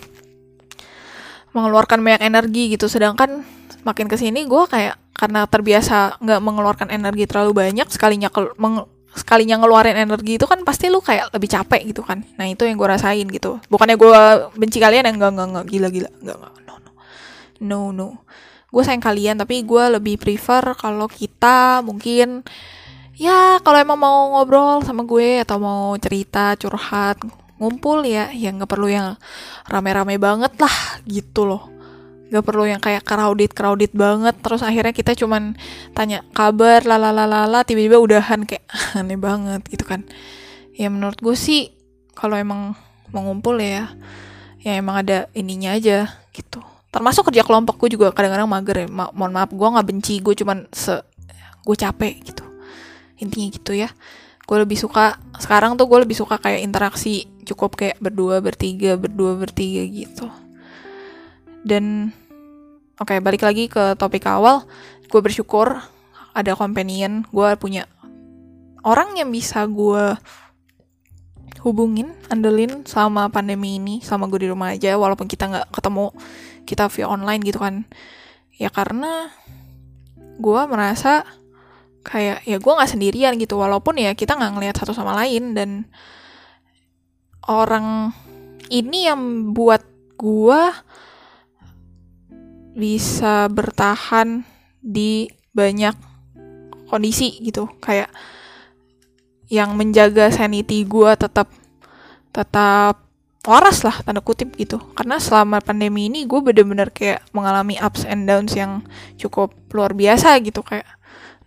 mengeluarkan 1.50 1.99
banyak 1.99 2.23
energi 2.23 2.79
gitu. 2.79 2.87
Sedangkan 2.87 3.43
makin 3.83 4.07
ke 4.07 4.15
sini 4.15 4.47
gue 4.47 4.65
kayak 4.71 4.95
karena 5.19 5.43
terbiasa 5.50 6.23
nggak 6.23 6.41
mengeluarkan 6.41 6.88
energi 6.95 7.27
terlalu 7.27 7.67
banyak 7.67 7.91
sekalinya 7.91 8.31
ke, 8.31 8.55
meng, 8.55 8.87
sekalinya 9.19 9.59
ngeluarin 9.59 9.99
energi 9.99 10.38
itu 10.38 10.47
kan 10.47 10.62
pasti 10.62 10.87
lu 10.87 11.03
kayak 11.03 11.35
lebih 11.35 11.50
capek 11.50 11.91
gitu 11.91 12.07
kan. 12.07 12.23
Nah 12.38 12.47
itu 12.47 12.62
yang 12.62 12.79
gue 12.79 12.87
rasain 12.87 13.27
gitu. 13.27 13.59
Bukannya 13.67 13.99
gue 13.99 14.21
benci 14.55 14.79
kalian 14.79 15.11
yang 15.11 15.19
enggak 15.19 15.31
enggak 15.35 15.49
enggak 15.50 15.67
gila 15.67 15.88
gila. 15.91 16.11
Enggak 16.23 16.37
enggak 16.38 16.53
no 16.65 16.75
no 17.62 17.91
no. 17.95 18.25
Gue 18.69 18.85
sayang 18.85 19.00
kalian 19.00 19.41
tapi 19.41 19.65
gue 19.65 19.85
lebih 19.97 20.21
prefer 20.21 20.61
kalau 20.77 21.09
kita 21.09 21.81
mungkin 21.81 22.45
ya 23.17 23.59
kalau 23.65 23.81
emang 23.81 23.99
mau 23.99 24.37
ngobrol 24.37 24.85
sama 24.85 25.09
gue 25.09 25.41
atau 25.41 25.57
mau 25.57 25.97
cerita 25.97 26.53
curhat 26.61 27.19
ngumpul 27.59 28.07
ya 28.07 28.31
yang 28.31 28.61
nggak 28.61 28.71
perlu 28.71 28.87
yang 28.87 29.19
rame-rame 29.67 30.21
banget 30.21 30.53
lah 30.61 31.03
gitu 31.09 31.49
loh. 31.49 31.73
Nggak 32.29 32.45
perlu 32.45 32.65
yang 32.69 32.79
kayak 32.79 33.09
crowded 33.09 33.50
crowded 33.57 33.93
banget 33.97 34.37
terus 34.45 34.61
akhirnya 34.61 34.93
kita 34.93 35.17
cuman 35.17 35.57
tanya 35.97 36.23
kabar 36.37 36.85
lalalala 36.85 37.65
tiba-tiba 37.65 37.99
udahan 37.99 38.45
kayak 38.45 38.69
aneh 39.00 39.19
banget 39.19 39.65
gitu 39.67 39.85
kan. 39.88 40.05
Ya 40.77 40.93
menurut 40.93 41.19
gue 41.19 41.35
sih 41.35 41.73
kalau 42.15 42.37
emang 42.37 42.77
mau 43.11 43.25
ngumpul 43.25 43.57
ya 43.59 43.97
ya 44.61 44.77
emang 44.77 45.00
ada 45.00 45.31
ininya 45.33 45.73
aja 45.73 46.21
gitu 46.37 46.61
termasuk 46.99 47.31
kerja 47.31 47.47
kelompok 47.47 47.78
gue 47.78 47.95
juga 47.95 48.11
kadang-kadang 48.11 48.50
mager 48.50 48.76
ya. 48.83 48.87
Ma 48.90 49.07
mohon 49.14 49.31
maaf 49.31 49.55
gue 49.55 49.69
nggak 49.71 49.87
benci 49.87 50.19
gue 50.19 50.35
cuman 50.35 50.67
se 50.75 50.99
gue 51.62 51.76
capek 51.78 52.14
gitu. 52.26 52.43
Intinya 53.23 53.49
gitu 53.55 53.71
ya. 53.78 53.87
Gue 54.43 54.59
lebih 54.59 54.75
suka 54.75 55.14
sekarang 55.38 55.78
tuh 55.78 55.87
gue 55.87 56.02
lebih 56.02 56.19
suka 56.19 56.43
kayak 56.43 56.67
interaksi 56.67 57.31
cukup 57.47 57.78
kayak 57.78 58.02
berdua 58.02 58.43
bertiga 58.43 58.99
berdua 58.99 59.38
bertiga 59.38 59.87
gitu. 59.87 60.26
Dan 61.62 62.11
oke 62.99 63.14
okay, 63.14 63.23
balik 63.23 63.47
lagi 63.47 63.71
ke 63.71 63.95
topik 63.95 64.26
awal. 64.26 64.67
Gue 65.07 65.23
bersyukur 65.23 65.78
ada 66.35 66.52
companion 66.59 67.23
gue 67.31 67.49
punya 67.62 67.87
orang 68.83 69.14
yang 69.14 69.31
bisa 69.31 69.62
gue 69.71 70.19
hubungin 71.62 72.14
andelin 72.31 72.87
sama 72.87 73.26
pandemi 73.31 73.78
ini 73.78 73.99
sama 74.02 74.31
gue 74.31 74.47
di 74.47 74.49
rumah 74.50 74.75
aja 74.75 74.95
walaupun 74.95 75.26
kita 75.26 75.50
nggak 75.50 75.67
ketemu 75.75 76.14
kita 76.68 76.92
via 76.92 77.08
online 77.08 77.40
gitu 77.40 77.64
kan. 77.64 77.88
Ya 78.60 78.68
karena 78.68 79.32
gue 80.37 80.60
merasa 80.68 81.25
kayak 82.04 82.44
ya 82.44 82.60
gue 82.60 82.72
nggak 82.76 82.92
sendirian 82.92 83.32
gitu. 83.40 83.56
Walaupun 83.56 83.96
ya 83.96 84.12
kita 84.12 84.37
nggak 84.37 84.52
ngelihat 84.52 84.76
satu 84.76 84.92
sama 84.92 85.16
lain. 85.25 85.56
Dan 85.56 85.88
orang 87.48 88.12
ini 88.68 89.08
yang 89.08 89.56
buat 89.56 89.80
gue 90.20 90.60
bisa 92.76 93.48
bertahan 93.48 94.44
di 94.84 95.32
banyak 95.56 95.96
kondisi 96.92 97.40
gitu. 97.40 97.64
Kayak 97.80 98.12
yang 99.48 99.80
menjaga 99.80 100.28
sanity 100.28 100.84
gue 100.84 101.08
tetap 101.16 101.48
tetap 102.37 103.08
waras 103.49 103.81
lah 103.81 103.97
tanda 104.05 104.21
kutip 104.21 104.52
gitu. 104.61 104.76
Karena 104.93 105.17
selama 105.17 105.64
pandemi 105.64 106.12
ini 106.12 106.28
gue 106.28 106.37
bener-bener 106.45 106.93
kayak 106.93 107.25
mengalami 107.33 107.81
ups 107.81 108.05
and 108.05 108.28
downs 108.28 108.52
yang 108.52 108.85
cukup 109.17 109.57
luar 109.73 109.97
biasa 109.97 110.37
gitu. 110.45 110.61
Kayak 110.61 110.85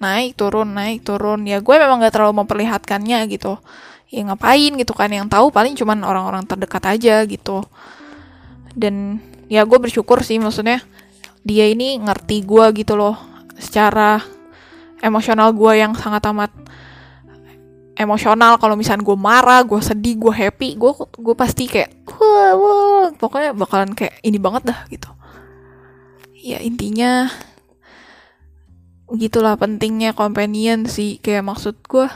naik 0.02 0.34
turun 0.34 0.74
naik 0.74 1.06
turun. 1.06 1.46
Ya 1.46 1.62
gue 1.62 1.76
memang 1.78 2.02
gak 2.02 2.18
terlalu 2.18 2.42
memperlihatkannya 2.42 3.30
gitu. 3.30 3.62
Ya 4.10 4.26
ngapain 4.26 4.74
gitu 4.74 4.98
kan. 4.98 5.14
Yang 5.14 5.30
tahu 5.30 5.54
paling 5.54 5.78
cuman 5.78 6.02
orang-orang 6.02 6.42
terdekat 6.50 6.82
aja 6.90 7.22
gitu. 7.30 7.62
Dan 8.74 9.22
ya 9.46 9.62
gue 9.62 9.78
bersyukur 9.78 10.26
sih 10.26 10.42
maksudnya 10.42 10.82
dia 11.46 11.70
ini 11.70 12.02
ngerti 12.02 12.42
gue 12.42 12.66
gitu 12.82 12.98
loh. 12.98 13.14
Secara 13.62 14.18
emosional 15.06 15.54
gue 15.54 15.78
yang 15.78 15.94
sangat 15.94 16.26
amat 16.34 16.50
emosional. 17.96 18.58
Kalau 18.58 18.76
misalnya 18.80 19.04
gue 19.04 19.18
marah 19.18 19.62
gue 19.64 19.80
sedih 19.82 20.16
gue 20.20 20.34
happy 20.34 20.80
gue 20.80 20.92
gue 20.96 21.36
pasti 21.36 21.68
kayak 21.68 21.92
wah, 22.08 22.52
wah, 22.56 23.08
pokoknya 23.16 23.52
bakalan 23.56 23.92
kayak 23.96 24.20
ini 24.24 24.38
banget 24.40 24.72
dah 24.72 24.80
gitu. 24.88 25.10
Ya 26.42 26.58
intinya 26.64 27.30
gitulah 29.12 29.60
pentingnya 29.60 30.16
companion 30.16 30.88
sih. 30.88 31.20
Kayak 31.20 31.52
maksud 31.52 31.80
gue 31.86 32.08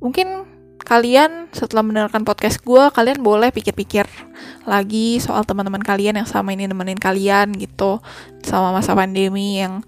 mungkin 0.00 0.48
kalian 0.84 1.48
setelah 1.56 1.80
mendengarkan 1.80 2.28
podcast 2.28 2.60
gue 2.60 2.92
kalian 2.92 3.24
boleh 3.24 3.48
pikir-pikir 3.48 4.04
lagi 4.68 5.16
soal 5.16 5.48
teman-teman 5.48 5.80
kalian 5.80 6.20
yang 6.20 6.28
sama 6.28 6.52
ini 6.52 6.68
nemenin 6.68 7.00
kalian 7.00 7.56
gitu. 7.56 8.00
Sama 8.44 8.72
masa 8.72 8.92
pandemi 8.92 9.64
yang 9.64 9.80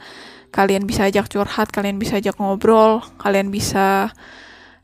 kalian 0.56 0.88
bisa 0.88 1.04
ajak 1.04 1.28
curhat 1.28 1.68
kalian 1.68 2.00
bisa 2.00 2.16
ajak 2.16 2.40
ngobrol 2.40 3.04
kalian 3.21 3.52
bisa 3.52 4.09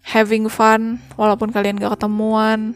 having 0.03 0.51
fun 0.51 0.99
walaupun 1.15 1.55
kalian 1.55 1.79
gak 1.79 1.95
ketemuan. 1.97 2.75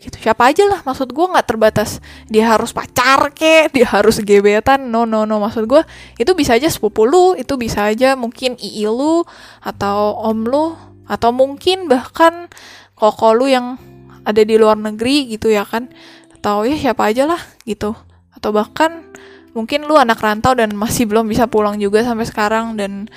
Gitu 0.00 0.16
siapa 0.16 0.48
aja 0.48 0.64
lah 0.64 0.80
maksud 0.80 1.12
gue 1.12 1.26
nggak 1.28 1.44
terbatas. 1.44 2.00
Dia 2.32 2.56
harus 2.56 2.72
pacar 2.72 3.36
ke 3.36 3.68
dia 3.68 3.84
harus 3.84 4.22
gebetan. 4.24 4.88
No 4.88 5.04
no 5.04 5.28
no 5.28 5.44
maksud 5.44 5.68
gue 5.68 5.84
itu 6.16 6.32
bisa 6.32 6.56
aja 6.56 6.72
sepupu 6.72 7.04
lu 7.04 7.36
itu 7.36 7.60
bisa 7.60 7.84
aja 7.84 8.16
mungkin 8.16 8.56
ii 8.56 8.88
lu 8.88 9.20
atau 9.60 10.16
om 10.24 10.48
lu 10.48 10.72
atau 11.04 11.34
mungkin 11.36 11.84
bahkan 11.84 12.48
koko 12.96 13.36
lu 13.36 13.52
yang 13.52 13.76
ada 14.24 14.40
di 14.40 14.56
luar 14.56 14.80
negeri 14.80 15.36
gitu 15.36 15.52
ya 15.52 15.68
kan. 15.68 15.92
Atau 16.32 16.64
ya 16.64 16.80
siapa 16.80 17.12
aja 17.12 17.28
lah 17.28 17.42
gitu. 17.68 17.92
Atau 18.32 18.56
bahkan 18.56 19.04
mungkin 19.52 19.84
lu 19.84 20.00
anak 20.00 20.16
rantau 20.16 20.56
dan 20.56 20.72
masih 20.72 21.04
belum 21.04 21.28
bisa 21.28 21.44
pulang 21.44 21.76
juga 21.76 22.00
sampai 22.00 22.24
sekarang 22.24 22.78
dan 22.80 23.10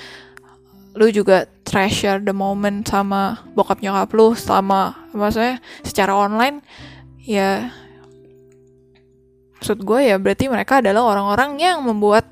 lu 0.99 1.07
juga 1.15 1.47
treasure 1.73 2.21
the 2.21 2.35
moment 2.37 2.85
sama 2.85 3.41
bokap 3.57 3.81
nyokap 3.81 4.13
lu 4.13 4.37
selama 4.37 4.93
maksudnya 5.09 5.57
secara 5.81 6.13
online 6.13 6.61
ya 7.17 7.73
maksud 9.57 9.81
gue 9.81 9.99
ya 10.13 10.21
berarti 10.21 10.53
mereka 10.53 10.85
adalah 10.85 11.01
orang-orang 11.01 11.57
yang 11.57 11.81
membuat 11.81 12.29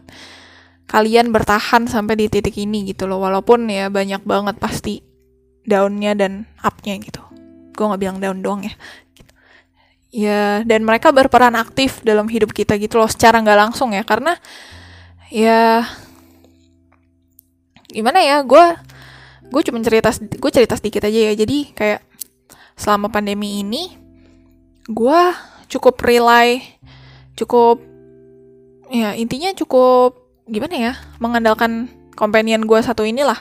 kalian 0.91 1.31
bertahan 1.31 1.88
sampai 1.88 2.19
di 2.19 2.27
titik 2.27 2.60
ini 2.60 2.83
gitu 2.91 3.07
loh. 3.07 3.24
Walaupun 3.24 3.71
ya 3.71 3.88
banyak 3.88 4.27
banget 4.27 4.60
pasti 4.60 5.00
downnya 5.63 6.12
dan 6.19 6.43
upnya 6.60 7.00
gitu. 7.00 7.24
Gue 7.71 7.86
nggak 7.88 8.01
bilang 8.03 8.19
down 8.19 8.43
doang 8.43 8.62
ya. 8.67 8.75
Ya 10.12 10.41
dan 10.67 10.83
mereka 10.83 11.15
berperan 11.15 11.55
aktif 11.55 12.03
dalam 12.03 12.27
hidup 12.27 12.51
kita 12.51 12.75
gitu 12.75 13.00
loh 13.00 13.07
secara 13.07 13.39
nggak 13.39 13.60
langsung 13.71 13.95
ya. 13.95 14.03
Karena 14.03 14.36
ya 15.31 15.88
gimana 17.88 18.19
ya 18.19 18.43
gue 18.43 18.65
gue 19.51 19.62
cuma 19.67 19.84
cerita 19.84 20.10
gue 20.15 20.51
cerita 20.51 20.74
sedikit 20.79 21.03
aja 21.05 21.20
ya. 21.31 21.34
Jadi 21.36 21.75
kayak 21.75 22.01
selama 22.79 23.12
pandemi 23.12 23.62
ini 23.62 23.93
gue 24.88 25.22
cukup 25.67 26.00
rely 26.01 26.63
cukup 27.38 27.79
ya 28.91 29.15
intinya 29.15 29.55
cukup 29.55 30.17
gimana 30.50 30.75
ya 30.75 30.93
mengandalkan 31.20 31.91
companion 32.15 32.63
gue 32.63 32.79
satu 32.79 33.03
inilah. 33.03 33.38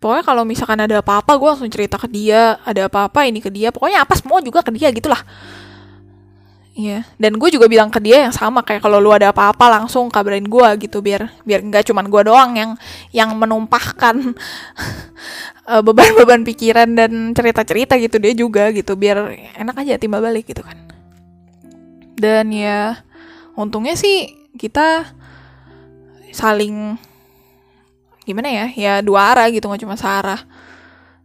Pokoknya 0.00 0.24
kalau 0.24 0.48
misalkan 0.48 0.80
ada 0.80 1.04
apa-apa 1.04 1.36
gue 1.36 1.48
langsung 1.48 1.68
cerita 1.68 2.00
ke 2.00 2.08
dia 2.08 2.56
ada 2.64 2.88
apa-apa 2.88 3.28
ini 3.28 3.38
ke 3.44 3.52
dia. 3.52 3.68
Pokoknya 3.70 4.02
apa 4.02 4.16
semua 4.16 4.40
juga 4.40 4.64
ke 4.64 4.72
dia 4.72 4.88
gitulah 4.90 5.20
Iya, 6.70 7.02
dan 7.18 7.34
gue 7.34 7.50
juga 7.50 7.66
bilang 7.66 7.90
ke 7.90 7.98
dia 7.98 8.22
yang 8.22 8.30
sama 8.30 8.62
kayak 8.62 8.86
kalau 8.86 9.02
lu 9.02 9.10
ada 9.10 9.34
apa-apa 9.34 9.66
langsung 9.66 10.06
kabarin 10.06 10.46
gue 10.46 10.68
gitu 10.86 11.02
biar 11.02 11.26
biar 11.42 11.66
nggak 11.66 11.90
cuman 11.90 12.06
gue 12.06 12.22
doang 12.30 12.54
yang 12.54 12.70
yang 13.10 13.34
menumpahkan 13.34 14.14
eh, 15.74 15.82
beban-beban 15.82 16.46
pikiran 16.46 16.86
dan 16.94 17.34
cerita-cerita 17.34 17.98
gitu 17.98 18.22
dia 18.22 18.32
juga 18.38 18.70
gitu 18.70 18.94
biar 18.94 19.34
enak 19.58 19.82
aja 19.82 19.98
timbal 19.98 20.22
balik 20.22 20.46
gitu 20.46 20.62
kan. 20.62 20.78
dan 22.20 22.52
ya 22.54 23.02
untungnya 23.58 23.98
sih 23.98 24.30
kita 24.54 25.10
saling 26.30 26.94
gimana 28.22 28.46
ya 28.46 28.66
ya 28.78 28.94
dua 29.02 29.34
arah 29.34 29.50
gitu 29.50 29.66
nggak 29.66 29.82
cuma 29.82 29.98
searah. 29.98 30.38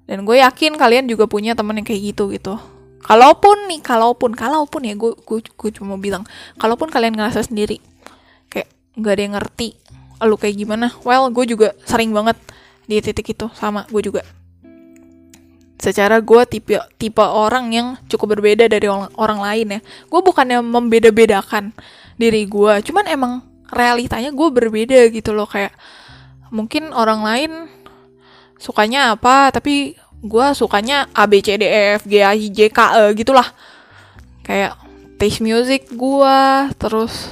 Dan 0.06 0.22
gue 0.22 0.38
yakin 0.38 0.78
kalian 0.78 1.10
juga 1.10 1.26
punya 1.26 1.58
temen 1.58 1.82
yang 1.82 1.86
kayak 1.86 2.14
gitu 2.14 2.30
gitu 2.30 2.62
kalaupun 3.06 3.70
nih 3.70 3.86
kalaupun 3.86 4.34
kalaupun 4.34 4.82
ya 4.90 4.98
gue 4.98 5.14
gue, 5.14 5.40
gue 5.46 5.72
cuma 5.78 5.96
bilang 6.02 6.26
kalaupun 6.58 6.90
kalian 6.90 7.14
ngerasa 7.14 7.46
sendiri 7.46 7.78
kayak 8.50 8.68
nggak 8.98 9.14
ada 9.14 9.22
yang 9.22 9.36
ngerti 9.38 9.70
lu 10.26 10.42
kayak 10.42 10.58
gimana? 10.58 10.90
Well 11.06 11.30
gue 11.30 11.46
juga 11.46 11.78
sering 11.86 12.10
banget 12.10 12.40
di 12.90 12.98
titik 12.98 13.38
itu 13.38 13.46
sama 13.54 13.86
gue 13.94 14.02
juga. 14.02 14.26
Secara 15.78 16.18
gue 16.24 16.42
tipe 16.50 16.82
tipe 16.98 17.22
orang 17.22 17.70
yang 17.70 17.88
cukup 18.10 18.40
berbeda 18.40 18.66
dari 18.66 18.90
orang, 18.90 19.12
orang 19.20 19.40
lain 19.44 19.68
ya. 19.78 19.80
Gue 20.10 20.26
bukannya 20.26 20.66
membeda-bedakan 20.66 21.76
diri 22.16 22.48
gue 22.48 22.74
cuman 22.90 23.06
emang 23.12 23.34
realitanya 23.72 24.32
gue 24.32 24.48
berbeda 24.50 25.12
gitu 25.12 25.36
loh 25.36 25.48
kayak 25.48 25.76
mungkin 26.50 26.96
orang 26.96 27.22
lain 27.28 27.52
sukanya 28.56 29.20
apa 29.20 29.52
tapi 29.52 30.00
gue 30.26 30.48
sukanya 30.58 31.06
A 31.14 31.30
B 31.30 31.40
C 31.40 31.56
D 31.62 31.70
E 31.70 32.02
F 32.02 32.10
G 32.10 32.26
A 32.26 32.34
I 32.34 32.50
J 32.50 32.74
K 32.74 32.80
E 32.98 33.04
gitulah. 33.14 33.46
Kayak 34.42 34.78
taste 35.22 35.46
music 35.46 35.94
gue 35.94 36.38
terus 36.82 37.30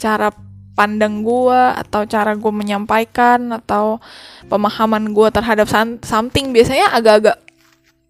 cara 0.00 0.32
pandang 0.72 1.20
gue 1.20 1.60
atau 1.76 2.08
cara 2.08 2.32
gue 2.32 2.52
menyampaikan 2.52 3.52
atau 3.52 4.00
pemahaman 4.48 5.12
gue 5.12 5.28
terhadap 5.28 5.68
something 6.00 6.56
biasanya 6.56 6.96
agak-agak 6.96 7.36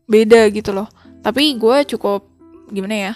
beda 0.06 0.46
gitu 0.54 0.70
loh. 0.70 0.86
Tapi 1.26 1.58
gue 1.58 1.76
cukup 1.90 2.30
gimana 2.70 2.94
ya 2.94 3.12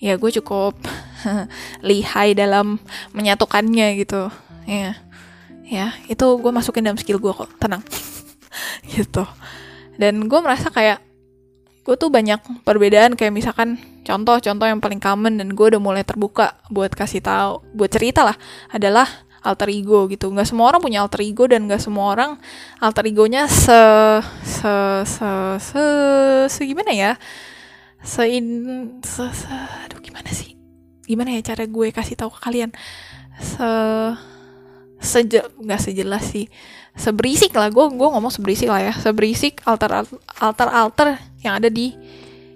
ya 0.00 0.16
gue 0.16 0.30
cukup 0.40 0.80
lihai 1.88 2.32
dalam 2.32 2.80
menyatukannya 3.12 4.00
gitu. 4.00 4.32
Ya 4.64 4.96
ya 5.64 5.92
itu 6.08 6.24
gue 6.24 6.52
masukin 6.52 6.88
dalam 6.88 6.96
skill 6.96 7.20
gue 7.20 7.32
kok. 7.36 7.52
Tenang. 7.60 7.84
Gitu 8.94 9.26
dan 10.00 10.26
gue 10.26 10.40
merasa 10.42 10.68
kayak 10.70 11.00
gue 11.84 11.94
tuh 12.00 12.08
banyak 12.08 12.40
perbedaan. 12.64 13.14
Kayak 13.14 13.32
misalkan 13.36 13.76
contoh-contoh 14.02 14.66
yang 14.66 14.80
paling 14.80 14.98
common 14.98 15.36
dan 15.38 15.52
gue 15.52 15.66
udah 15.76 15.80
mulai 15.80 16.02
terbuka 16.02 16.58
buat 16.72 16.90
kasih 16.92 17.20
tahu 17.20 17.60
buat 17.76 17.92
cerita 17.92 18.24
lah 18.24 18.36
adalah 18.72 19.06
alter 19.44 19.68
ego 19.70 20.08
gitu. 20.08 20.32
Nggak 20.32 20.48
semua 20.48 20.72
orang 20.72 20.80
punya 20.80 21.04
alter 21.04 21.20
ego 21.20 21.44
dan 21.44 21.68
nggak 21.68 21.82
semua 21.84 22.16
orang 22.16 22.30
alter 22.80 23.04
egonya 23.04 23.44
se 23.46 23.80
se 24.42 24.74
se 25.04 25.30
se, 25.60 25.84
se 26.48 26.60
gimana 26.64 26.90
ya? 26.96 27.12
Se, 28.04 28.20
in, 28.28 29.00
se, 29.00 29.24
se 29.32 29.48
aduh 29.84 30.00
gimana 30.00 30.28
sih? 30.32 30.56
Gimana 31.04 31.36
ya 31.36 31.54
cara 31.54 31.64
gue 31.68 31.88
kasih 31.92 32.16
tahu 32.16 32.32
ke 32.32 32.40
kalian? 32.40 32.72
Se 33.40 33.68
seje 35.04 35.44
nggak 35.60 35.80
sejelas 35.84 36.24
sih 36.32 36.48
seberisik 36.94 37.52
lah. 37.54 37.70
Gue 37.70 37.90
gue 37.90 38.08
ngomong 38.08 38.30
seberisik 38.30 38.70
lah 38.70 38.80
ya. 38.80 38.92
Seberisik 38.94 39.62
alter 39.66 40.06
alter 40.38 40.68
alter 40.70 41.08
yang 41.42 41.58
ada 41.58 41.68
di 41.68 41.92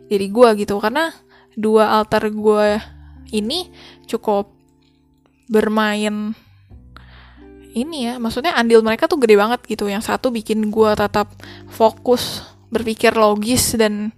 diri 0.09 0.27
gue 0.31 0.49
gitu. 0.65 0.79
Karena 0.79 1.11
dua 1.59 1.91
alter 1.99 2.31
gue 2.31 2.79
ini 3.35 3.69
cukup 4.07 4.49
bermain 5.51 6.33
ini 7.75 7.99
ya. 8.09 8.15
Maksudnya 8.17 8.57
andil 8.57 8.81
mereka 8.81 9.11
tuh 9.11 9.21
gede 9.21 9.37
banget 9.37 9.61
gitu. 9.67 9.91
Yang 9.91 10.09
satu 10.09 10.31
bikin 10.31 10.71
gue 10.71 10.91
tetap 10.95 11.29
fokus 11.69 12.47
berpikir 12.69 13.17
logis 13.17 13.75
dan 13.75 14.13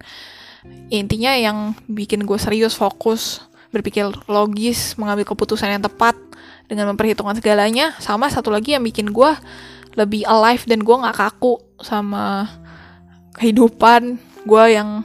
intinya 0.92 1.32
yang 1.38 1.72
bikin 1.86 2.26
gue 2.26 2.36
serius 2.36 2.76
fokus 2.76 3.40
berpikir 3.70 4.10
logis 4.26 4.98
mengambil 4.98 5.22
keputusan 5.22 5.70
yang 5.70 5.82
tepat 5.82 6.18
dengan 6.66 6.90
memperhitungkan 6.94 7.38
segalanya. 7.38 7.94
Sama 8.02 8.30
satu 8.30 8.50
lagi 8.50 8.74
yang 8.74 8.82
bikin 8.82 9.10
gue 9.10 9.30
lebih 9.98 10.22
alive 10.26 10.64
dan 10.66 10.80
gue 10.82 10.96
nggak 11.02 11.18
kaku 11.18 11.58
sama 11.82 12.46
kehidupan 13.34 14.20
gue 14.46 14.64
yang 14.70 15.02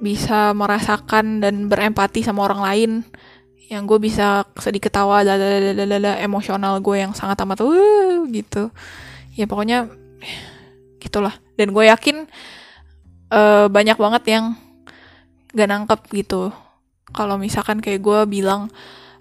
bisa 0.00 0.56
merasakan 0.56 1.44
dan 1.44 1.68
berempati 1.68 2.24
sama 2.24 2.48
orang 2.48 2.60
lain. 2.64 2.90
Yang 3.70 3.82
gue 3.86 3.98
bisa 4.10 4.42
sedikit 4.58 4.90
tawa 4.90 5.22
lalala 5.22 6.18
emosional 6.18 6.82
gue 6.82 6.96
yang 7.06 7.12
sangat 7.14 7.38
amat 7.46 7.62
uh, 7.62 8.26
gitu. 8.32 8.72
Ya 9.36 9.46
pokoknya 9.46 9.86
gitulah. 10.98 11.36
Dan 11.54 11.70
gue 11.70 11.86
yakin 11.86 12.26
uh, 13.30 13.70
banyak 13.70 13.94
banget 14.00 14.22
yang 14.26 14.44
gak 15.54 15.68
nangkep 15.70 16.00
gitu. 16.16 16.50
Kalau 17.14 17.38
misalkan 17.38 17.78
kayak 17.78 18.02
gue 18.02 18.20
bilang 18.26 18.72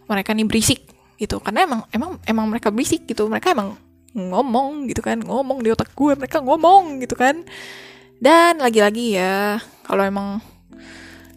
mereka 0.09 0.33
nih 0.33 0.47
berisik 0.49 0.81
gitu. 1.21 1.37
Karena 1.43 1.69
emang 1.69 1.81
emang 1.93 2.11
emang 2.25 2.45
mereka 2.49 2.73
berisik 2.73 3.05
gitu. 3.05 3.29
Mereka 3.29 3.53
emang 3.53 3.77
ngomong 4.17 4.89
gitu 4.89 5.05
kan 5.05 5.21
ngomong 5.21 5.61
di 5.61 5.69
otak 5.69 5.93
gue 5.93 6.13
mereka 6.17 6.41
ngomong 6.41 7.03
gitu 7.03 7.13
kan. 7.13 7.45
Dan 8.19 8.59
lagi-lagi 8.59 9.15
ya 9.15 9.63
kalau 9.87 10.03
emang 10.03 10.43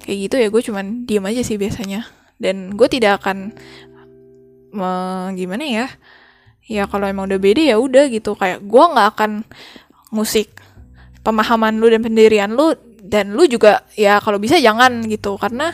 kayak 0.03 0.19
gitu 0.29 0.35
ya 0.41 0.49
gue 0.51 0.63
cuman 0.63 1.07
diem 1.07 1.25
aja 1.29 1.43
sih 1.45 1.61
biasanya. 1.61 2.09
Dan 2.41 2.75
gue 2.75 2.89
tidak 2.91 3.23
akan 3.23 3.55
me, 4.75 4.91
gimana 5.39 5.63
ya 5.63 5.87
ya 6.67 6.89
kalau 6.89 7.05
emang 7.05 7.29
udah 7.29 7.41
beda 7.41 7.63
ya 7.63 7.77
udah 7.79 8.09
gitu. 8.09 8.35
Kayak 8.35 8.65
gue 8.65 8.85
nggak 8.85 9.09
akan 9.17 9.31
musik 10.11 10.51
pemahaman 11.23 11.79
lu 11.79 11.87
dan 11.87 12.03
pendirian 12.03 12.51
lu 12.51 12.75
dan 13.03 13.37
lu 13.37 13.47
juga 13.47 13.85
ya 13.95 14.19
kalau 14.19 14.41
bisa 14.41 14.59
jangan 14.59 15.05
gitu. 15.07 15.39
Karena 15.39 15.71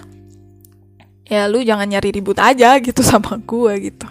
ya 1.28 1.44
lu 1.46 1.60
jangan 1.60 1.86
nyari 1.86 2.10
ribut 2.10 2.40
aja 2.40 2.80
gitu 2.80 3.04
sama 3.10 3.36
gue 3.38 3.92
gitu 3.92 4.08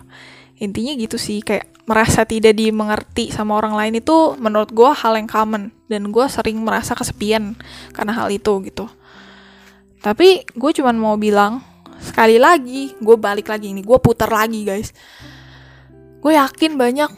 intinya 0.57 0.93
gitu 0.97 1.17
sih 1.21 1.45
kayak 1.45 1.69
merasa 1.87 2.27
tidak 2.27 2.57
dimengerti 2.57 3.31
sama 3.31 3.55
orang 3.55 3.77
lain 3.77 4.03
itu 4.03 4.35
menurut 4.37 4.69
gue 4.73 4.89
hal 4.91 5.15
yang 5.15 5.29
common. 5.29 5.71
Dan 5.87 6.11
gue 6.11 6.25
sering 6.27 6.59
merasa 6.59 6.93
kesepian 6.97 7.55
karena 7.95 8.11
hal 8.11 8.27
itu 8.27 8.59
gitu. 8.67 8.91
Tapi 10.03 10.43
gue 10.51 10.71
cuman 10.75 10.95
mau 10.99 11.15
bilang 11.15 11.63
sekali 11.97 12.37
lagi 12.37 12.93
gue 12.99 13.17
balik 13.17 13.49
lagi 13.49 13.71
ini 13.71 13.81
gue 13.81 13.97
putar 14.03 14.27
lagi 14.27 14.67
guys. 14.67 14.91
Gue 16.19 16.35
yakin 16.35 16.75
banyak 16.75 17.09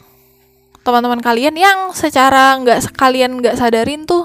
teman-teman 0.80 1.20
kalian 1.20 1.56
yang 1.58 1.78
secara 1.92 2.56
nggak 2.62 2.88
sekalian 2.88 3.42
nggak 3.42 3.58
sadarin 3.58 4.08
tuh 4.08 4.24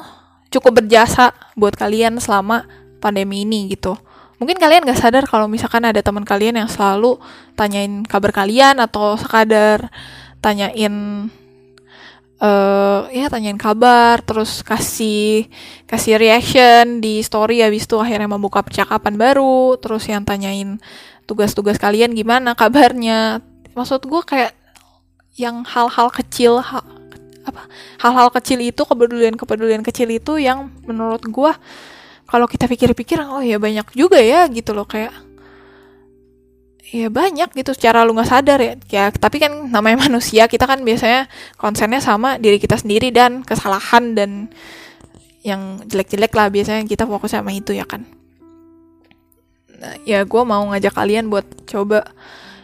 cukup 0.54 0.80
berjasa 0.80 1.36
buat 1.60 1.76
kalian 1.76 2.22
selama 2.24 2.64
pandemi 3.04 3.44
ini 3.44 3.68
gitu 3.76 4.00
mungkin 4.38 4.60
kalian 4.60 4.84
gak 4.84 5.00
sadar 5.00 5.24
kalau 5.26 5.48
misalkan 5.48 5.84
ada 5.88 6.04
teman 6.04 6.28
kalian 6.28 6.60
yang 6.60 6.70
selalu 6.70 7.20
tanyain 7.56 8.04
kabar 8.04 8.32
kalian 8.36 8.84
atau 8.84 9.16
sekadar 9.16 9.88
tanyain 10.44 11.28
uh, 12.44 13.08
ya 13.12 13.32
tanyain 13.32 13.58
kabar 13.58 14.20
terus 14.22 14.60
kasih 14.62 15.48
kasih 15.88 16.20
reaction 16.20 17.00
di 17.00 17.24
story 17.24 17.64
habis 17.64 17.88
itu 17.88 17.96
akhirnya 17.96 18.28
membuka 18.28 18.60
percakapan 18.60 19.16
baru 19.16 19.80
terus 19.80 20.04
yang 20.12 20.28
tanyain 20.28 20.80
tugas-tugas 21.26 21.82
kalian 21.82 22.14
gimana 22.14 22.54
kabarnya. 22.54 23.42
Maksud 23.76 24.08
gue 24.08 24.22
kayak 24.24 24.54
yang 25.36 25.68
hal-hal 25.68 26.08
kecil 26.14 26.64
hal, 26.64 26.80
apa 27.44 27.68
hal-hal 28.00 28.32
kecil 28.32 28.64
itu 28.64 28.88
kepedulian 28.88 29.36
kepedulian 29.36 29.84
kecil 29.84 30.08
itu 30.08 30.40
yang 30.40 30.72
menurut 30.88 31.20
gue 31.28 31.52
kalau 32.26 32.50
kita 32.50 32.66
pikir-pikir 32.66 33.22
oh 33.22 33.42
ya 33.42 33.62
banyak 33.62 33.86
juga 33.94 34.18
ya 34.18 34.50
gitu 34.50 34.74
loh 34.74 34.86
kayak 34.90 35.14
ya 36.86 37.10
banyak 37.10 37.50
gitu 37.54 37.74
secara 37.74 38.06
lu 38.06 38.14
nggak 38.14 38.30
sadar 38.30 38.60
ya. 38.62 38.74
Ya 38.90 39.06
tapi 39.14 39.42
kan 39.42 39.70
namanya 39.70 40.02
manusia 40.10 40.46
kita 40.46 40.66
kan 40.66 40.82
biasanya 40.82 41.30
konsennya 41.58 42.02
sama 42.02 42.38
diri 42.38 42.62
kita 42.62 42.78
sendiri 42.78 43.10
dan 43.10 43.42
kesalahan 43.42 44.14
dan 44.14 44.32
yang 45.46 45.82
jelek-jelek 45.86 46.34
lah 46.34 46.50
biasanya 46.50 46.82
kita 46.90 47.06
fokus 47.06 47.34
sama 47.38 47.54
itu 47.54 47.74
ya 47.74 47.86
kan. 47.86 48.02
Nah, 49.76 49.94
ya 50.08 50.26
gue 50.26 50.42
mau 50.42 50.66
ngajak 50.74 50.94
kalian 50.98 51.30
buat 51.30 51.46
coba 51.70 52.10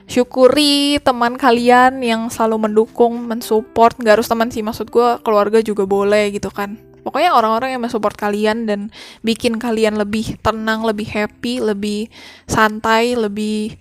syukuri 0.09 0.97
teman 0.99 1.37
kalian 1.37 2.01
yang 2.01 2.27
selalu 2.33 2.67
mendukung 2.67 3.29
mensupport 3.29 3.93
nggak 3.95 4.19
harus 4.19 4.27
teman 4.27 4.49
sih 4.49 4.65
maksud 4.65 4.89
gue 4.89 5.21
keluarga 5.21 5.63
juga 5.63 5.87
boleh 5.87 6.35
gitu 6.35 6.51
kan 6.51 6.75
pokoknya 7.01 7.33
orang-orang 7.33 7.75
yang 7.77 7.81
mensupport 7.81 8.13
kalian 8.13 8.69
dan 8.69 8.79
bikin 9.25 9.57
kalian 9.57 9.97
lebih 9.97 10.37
tenang, 10.41 10.85
lebih 10.85 11.09
happy, 11.09 11.61
lebih 11.61 12.09
santai, 12.45 13.17
lebih 13.17 13.77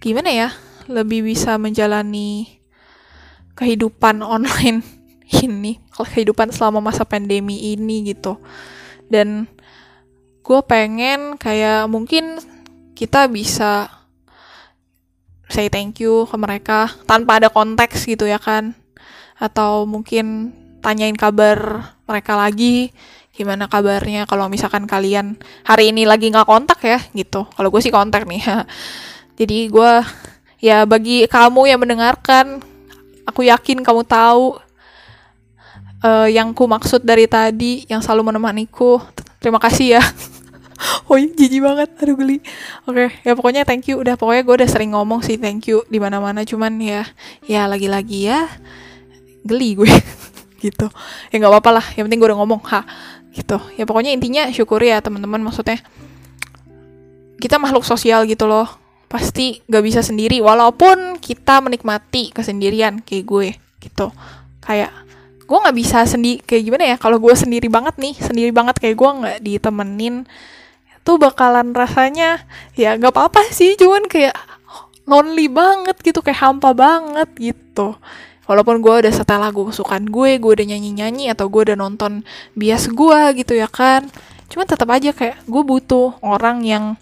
gimana 0.00 0.30
ya, 0.32 0.48
lebih 0.88 1.24
bisa 1.24 1.60
menjalani 1.60 2.60
kehidupan 3.54 4.24
online 4.36 4.80
ini, 5.30 5.78
kehidupan 5.94 6.50
selama 6.50 6.80
masa 6.80 7.04
pandemi 7.04 7.76
ini 7.76 8.10
gitu. 8.10 8.40
Dan 9.06 9.46
gue 10.40 10.60
pengen 10.66 11.38
kayak 11.38 11.86
mungkin 11.86 12.40
kita 12.96 13.30
bisa 13.30 14.00
say 15.50 15.66
thank 15.66 15.98
you 15.98 16.24
ke 16.30 16.36
mereka 16.38 16.90
tanpa 17.04 17.42
ada 17.42 17.50
konteks 17.50 18.06
gitu 18.06 18.24
ya 18.24 18.38
kan 18.38 18.72
atau 19.40 19.82
mungkin 19.88 20.54
tanyain 20.84 21.16
kabar 21.18 21.90
mereka 22.10 22.34
lagi 22.34 22.90
gimana 23.30 23.70
kabarnya 23.70 24.26
kalau 24.26 24.50
misalkan 24.50 24.84
kalian 24.84 25.38
hari 25.62 25.94
ini 25.94 26.04
lagi 26.04 26.28
nggak 26.28 26.44
kontak 26.44 26.82
ya 26.82 26.98
gitu. 27.14 27.46
Kalau 27.46 27.70
gue 27.70 27.80
sih 27.80 27.94
kontak 27.94 28.26
nih. 28.26 28.42
Jadi 29.40 29.70
gue 29.70 29.92
ya 30.60 30.84
bagi 30.84 31.24
kamu 31.30 31.70
yang 31.70 31.80
mendengarkan 31.80 32.60
aku 33.24 33.46
yakin 33.46 33.80
kamu 33.80 34.04
tahu 34.04 34.60
uh, 36.04 36.28
yang 36.28 36.52
ku 36.52 36.68
maksud 36.68 37.00
dari 37.06 37.24
tadi 37.30 37.86
yang 37.86 38.02
selalu 38.02 38.34
menemaniku. 38.34 39.00
Terima 39.38 39.62
kasih 39.62 40.00
ya. 40.00 40.04
Oh 41.12 41.20
jijik 41.20 41.60
banget. 41.60 41.92
Aduh 42.00 42.16
geli. 42.16 42.40
Oke 42.88 43.12
okay, 43.12 43.28
ya 43.28 43.36
pokoknya 43.36 43.68
thank 43.68 43.84
you. 43.92 44.00
Udah 44.00 44.16
pokoknya 44.16 44.48
gue 44.48 44.54
udah 44.64 44.68
sering 44.68 44.96
ngomong 44.96 45.20
sih 45.20 45.36
thank 45.36 45.68
you 45.68 45.84
di 45.92 46.00
mana 46.00 46.24
mana 46.24 46.40
cuman 46.40 46.72
ya 46.80 47.04
ya 47.44 47.68
lagi-lagi 47.68 48.32
ya 48.32 48.48
geli 49.44 49.76
gue 49.76 49.88
gitu. 50.60 50.86
Ya 51.32 51.34
nggak 51.40 51.52
apa-apa 51.56 51.70
lah 51.80 51.86
yang 51.96 52.06
penting 52.06 52.20
gue 52.20 52.28
udah 52.30 52.38
ngomong 52.44 52.60
ha. 52.70 52.84
Gitu. 53.32 53.56
Ya 53.80 53.88
pokoknya 53.88 54.12
intinya 54.12 54.46
syukuri 54.52 54.92
ya 54.92 55.00
teman-teman. 55.00 55.40
Maksudnya 55.40 55.80
kita 57.40 57.56
makhluk 57.56 57.82
sosial 57.88 58.28
gitu 58.28 58.44
loh. 58.44 58.68
Pasti 59.10 59.58
gak 59.66 59.82
bisa 59.82 60.06
sendiri 60.06 60.38
walaupun 60.38 61.18
kita 61.18 61.58
menikmati 61.58 62.30
kesendirian 62.30 63.02
kayak 63.02 63.24
gue 63.26 63.48
gitu. 63.82 64.14
Kayak 64.62 64.94
gue 65.50 65.58
nggak 65.58 65.78
bisa 65.82 66.06
sendiri 66.06 66.38
kayak 66.46 66.62
gimana 66.62 66.84
ya 66.94 66.96
kalau 67.02 67.18
gue 67.18 67.34
sendiri 67.34 67.66
banget 67.66 67.98
nih 67.98 68.14
sendiri 68.14 68.54
banget 68.54 68.78
kayak 68.78 68.94
gue 68.94 69.10
nggak 69.10 69.38
ditemenin 69.42 70.22
tuh 71.02 71.18
bakalan 71.18 71.74
rasanya 71.74 72.46
ya 72.78 72.94
nggak 72.94 73.10
apa-apa 73.10 73.50
sih 73.50 73.74
cuman 73.74 74.06
kayak 74.06 74.30
lonely 75.10 75.50
banget 75.50 75.98
gitu 76.06 76.22
kayak 76.22 76.38
hampa 76.38 76.70
banget 76.70 77.26
gitu 77.34 77.98
walaupun 78.50 78.82
gue 78.82 79.06
udah 79.06 79.12
setel 79.14 79.38
lagu 79.38 79.62
kesukaan 79.70 80.10
gue 80.10 80.42
gue 80.42 80.50
udah 80.58 80.66
nyanyi-nyanyi 80.66 81.30
atau 81.30 81.46
gue 81.46 81.70
udah 81.70 81.78
nonton 81.78 82.26
bias 82.58 82.90
gue 82.90 83.20
gitu 83.38 83.54
ya 83.54 83.70
kan. 83.70 84.10
Cuman 84.50 84.66
tetap 84.66 84.90
aja 84.90 85.14
kayak 85.14 85.46
gue 85.46 85.62
butuh 85.62 86.18
orang 86.18 86.66
yang 86.66 86.98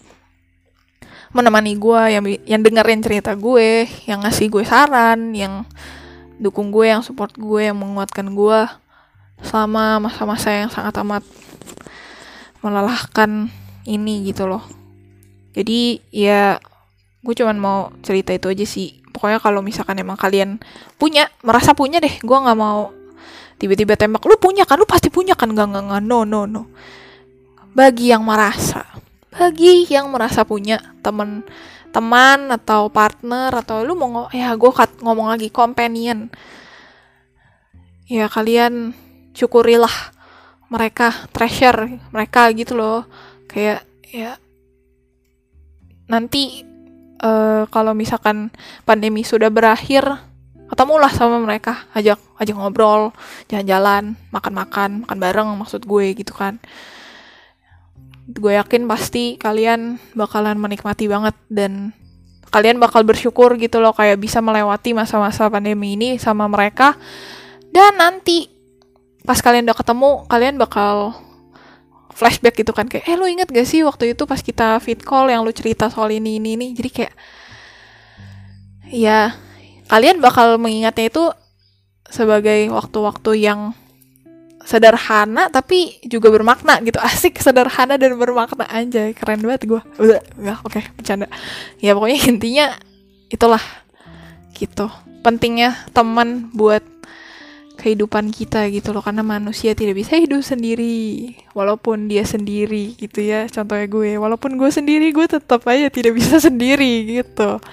menemani 1.33 1.73
gue 1.73 2.01
yang 2.13 2.23
yang 2.45 2.61
dengerin 2.61 3.01
cerita 3.01 3.33
gue 3.33 3.89
yang 4.05 4.21
ngasih 4.21 4.49
gue 4.53 4.61
saran 4.61 5.33
yang 5.33 5.65
dukung 6.37 6.69
gue 6.69 6.93
yang 6.93 7.01
support 7.01 7.33
gue 7.33 7.65
yang 7.65 7.77
menguatkan 7.77 8.29
gue 8.33 8.59
selama 9.41 10.05
masa-masa 10.05 10.53
yang 10.53 10.69
sangat 10.69 10.93
amat 11.01 11.25
melelahkan 12.61 13.49
ini 13.89 14.29
gitu 14.29 14.45
loh. 14.45 14.61
Jadi 15.57 16.01
ya 16.13 16.61
gue 17.25 17.33
cuman 17.33 17.57
mau 17.57 17.79
cerita 18.05 18.31
itu 18.31 18.47
aja 18.47 18.65
sih 18.69 18.98
pokoknya 19.19 19.43
kalau 19.43 19.59
misalkan 19.59 19.99
emang 19.99 20.15
kalian 20.15 20.63
punya 20.95 21.27
merasa 21.43 21.75
punya 21.75 21.99
deh 21.99 22.15
gue 22.23 22.37
nggak 22.39 22.55
mau 22.55 22.95
tiba-tiba 23.59 23.99
tembak 23.99 24.23
lu 24.23 24.39
punya 24.39 24.63
kan? 24.63 24.79
Lu 24.79 24.87
pasti 24.87 25.11
punya 25.11 25.35
kan? 25.35 25.51
Nggak 25.51 25.67
nggak 25.75 25.83
nggak. 25.91 26.01
No 26.07 26.23
no 26.23 26.47
no. 26.47 26.71
Bagi 27.75 28.09
yang 28.15 28.23
merasa 28.23 28.87
bagi 29.29 29.85
yang 29.85 30.09
merasa 30.09 30.41
punya 30.47 30.81
temen 31.05 31.45
teman 31.93 32.49
atau 32.49 32.89
partner 32.89 33.53
atau 33.61 33.85
lu 33.85 33.93
mau 33.93 34.25
ya 34.31 34.55
gue 34.55 34.71
ngomong 35.03 35.27
lagi 35.29 35.51
companion. 35.51 36.31
Ya 38.09 38.25
kalian 38.31 38.95
syukurilah 39.35 40.15
mereka 40.71 41.13
treasure 41.35 41.99
mereka 42.09 42.49
gitu 42.55 42.79
loh. 42.79 43.05
Kayak 43.45 43.85
ya 44.09 44.39
nanti 46.09 46.68
uh, 47.23 47.63
kalau 47.69 47.91
misalkan 47.95 48.51
pandemi 48.83 49.23
sudah 49.23 49.51
berakhir 49.51 50.03
ketemulah 50.69 51.11
sama 51.11 51.41
mereka. 51.41 51.89
Ajak 51.91 52.21
ajak 52.39 52.55
ngobrol 52.55 53.11
jalan-jalan 53.51 54.15
makan-makan 54.31 55.03
makan 55.05 55.17
bareng 55.19 55.49
maksud 55.59 55.83
gue 55.83 56.15
gitu 56.15 56.31
kan. 56.31 56.61
Gue 58.29 58.55
yakin 58.55 58.85
pasti 58.85 59.35
kalian 59.41 59.97
bakalan 60.13 60.61
menikmati 60.61 61.09
banget 61.09 61.33
dan 61.49 61.91
kalian 62.49 62.81
bakal 62.81 63.05
bersyukur 63.05 63.57
gitu 63.57 63.81
loh 63.81 63.93
kayak 63.93 64.17
bisa 64.21 64.41
melewati 64.41 64.93
masa-masa 64.93 65.49
pandemi 65.49 65.97
ini 65.97 66.21
sama 66.21 66.45
mereka. 66.45 66.97
Dan 67.69 67.97
nanti 68.01 68.49
pas 69.25 69.37
kalian 69.41 69.69
udah 69.69 69.77
ketemu 69.77 70.09
kalian 70.25 70.55
bakal 70.57 71.13
flashback 72.19 72.59
gitu 72.59 72.75
kan 72.75 72.91
kayak 72.91 73.07
eh 73.07 73.15
lu 73.15 73.23
inget 73.23 73.47
gak 73.47 73.63
sih 73.63 73.79
waktu 73.87 74.11
itu 74.11 74.27
pas 74.27 74.43
kita 74.43 74.75
fit 74.83 74.99
call 74.99 75.31
yang 75.31 75.47
lu 75.47 75.55
cerita 75.55 75.87
soal 75.87 76.11
ini 76.11 76.35
ini 76.35 76.59
ini? 76.59 76.67
Jadi 76.75 76.89
kayak 76.91 77.13
ya 78.91 79.31
kalian 79.87 80.19
bakal 80.19 80.59
mengingatnya 80.59 81.07
itu 81.07 81.23
sebagai 82.11 82.67
waktu-waktu 82.75 83.31
yang 83.39 83.71
sederhana 84.67 85.47
tapi 85.47 86.03
juga 86.03 86.27
bermakna 86.27 86.83
gitu. 86.83 86.99
Asik 87.07 87.39
sederhana 87.39 87.95
dan 87.95 88.19
bermakna. 88.19 88.67
Aja 88.67 89.15
keren 89.15 89.39
banget 89.39 89.71
gue 89.71 89.81
udah 90.03 90.19
oke 90.67 90.75
okay, 90.75 90.83
bercanda. 90.99 91.31
Ya 91.79 91.95
pokoknya 91.95 92.19
intinya 92.27 92.65
itulah 93.31 93.63
gitu 94.59 94.91
pentingnya 95.23 95.87
teman 95.95 96.51
buat 96.51 96.83
kehidupan 97.79 98.35
kita 98.35 98.67
gitu 98.67 98.91
loh 98.91 98.99
karena 98.99 99.23
manusia 99.23 99.71
tidak 99.71 99.95
bisa 99.95 100.19
hidup 100.19 100.43
sendiri 100.43 101.31
walaupun 101.55 102.11
dia 102.11 102.27
sendiri 102.27 102.99
gitu 102.99 103.23
ya 103.23 103.47
contohnya 103.47 103.87
gue. 103.87 104.11
Walaupun 104.19 104.59
gue 104.59 104.67
sendiri 104.67 105.15
gue 105.15 105.25
tetap 105.31 105.63
aja 105.63 105.87
tidak 105.87 106.19
bisa 106.19 106.37
sendiri 106.51 107.23
gitu. 107.23 107.63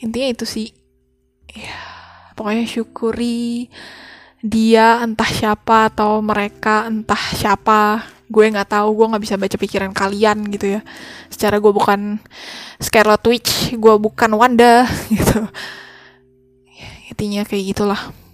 Intinya 0.00 0.28
itu 0.32 0.48
sih. 0.48 0.72
Ya 1.52 1.76
pokoknya 2.32 2.64
syukuri 2.64 3.68
dia 4.40 5.00
entah 5.04 5.28
siapa 5.28 5.92
atau 5.92 6.24
mereka 6.24 6.88
entah 6.88 7.20
siapa. 7.36 8.08
Gue 8.26 8.50
nggak 8.50 8.74
tahu 8.74 8.88
gue 8.96 9.06
nggak 9.12 9.22
bisa 9.22 9.36
baca 9.36 9.56
pikiran 9.60 9.92
kalian 9.92 10.48
gitu 10.48 10.76
ya. 10.76 10.80
Secara 11.28 11.60
gue 11.60 11.70
bukan 11.70 12.16
Scarlet 12.80 13.22
Witch 13.28 13.76
gue 13.76 13.94
bukan 14.00 14.32
Wanda 14.40 14.88
gitu. 15.14 15.44
Ya, 16.72 16.90
intinya 17.12 17.44
kayak 17.44 17.76
gitulah 17.76 18.25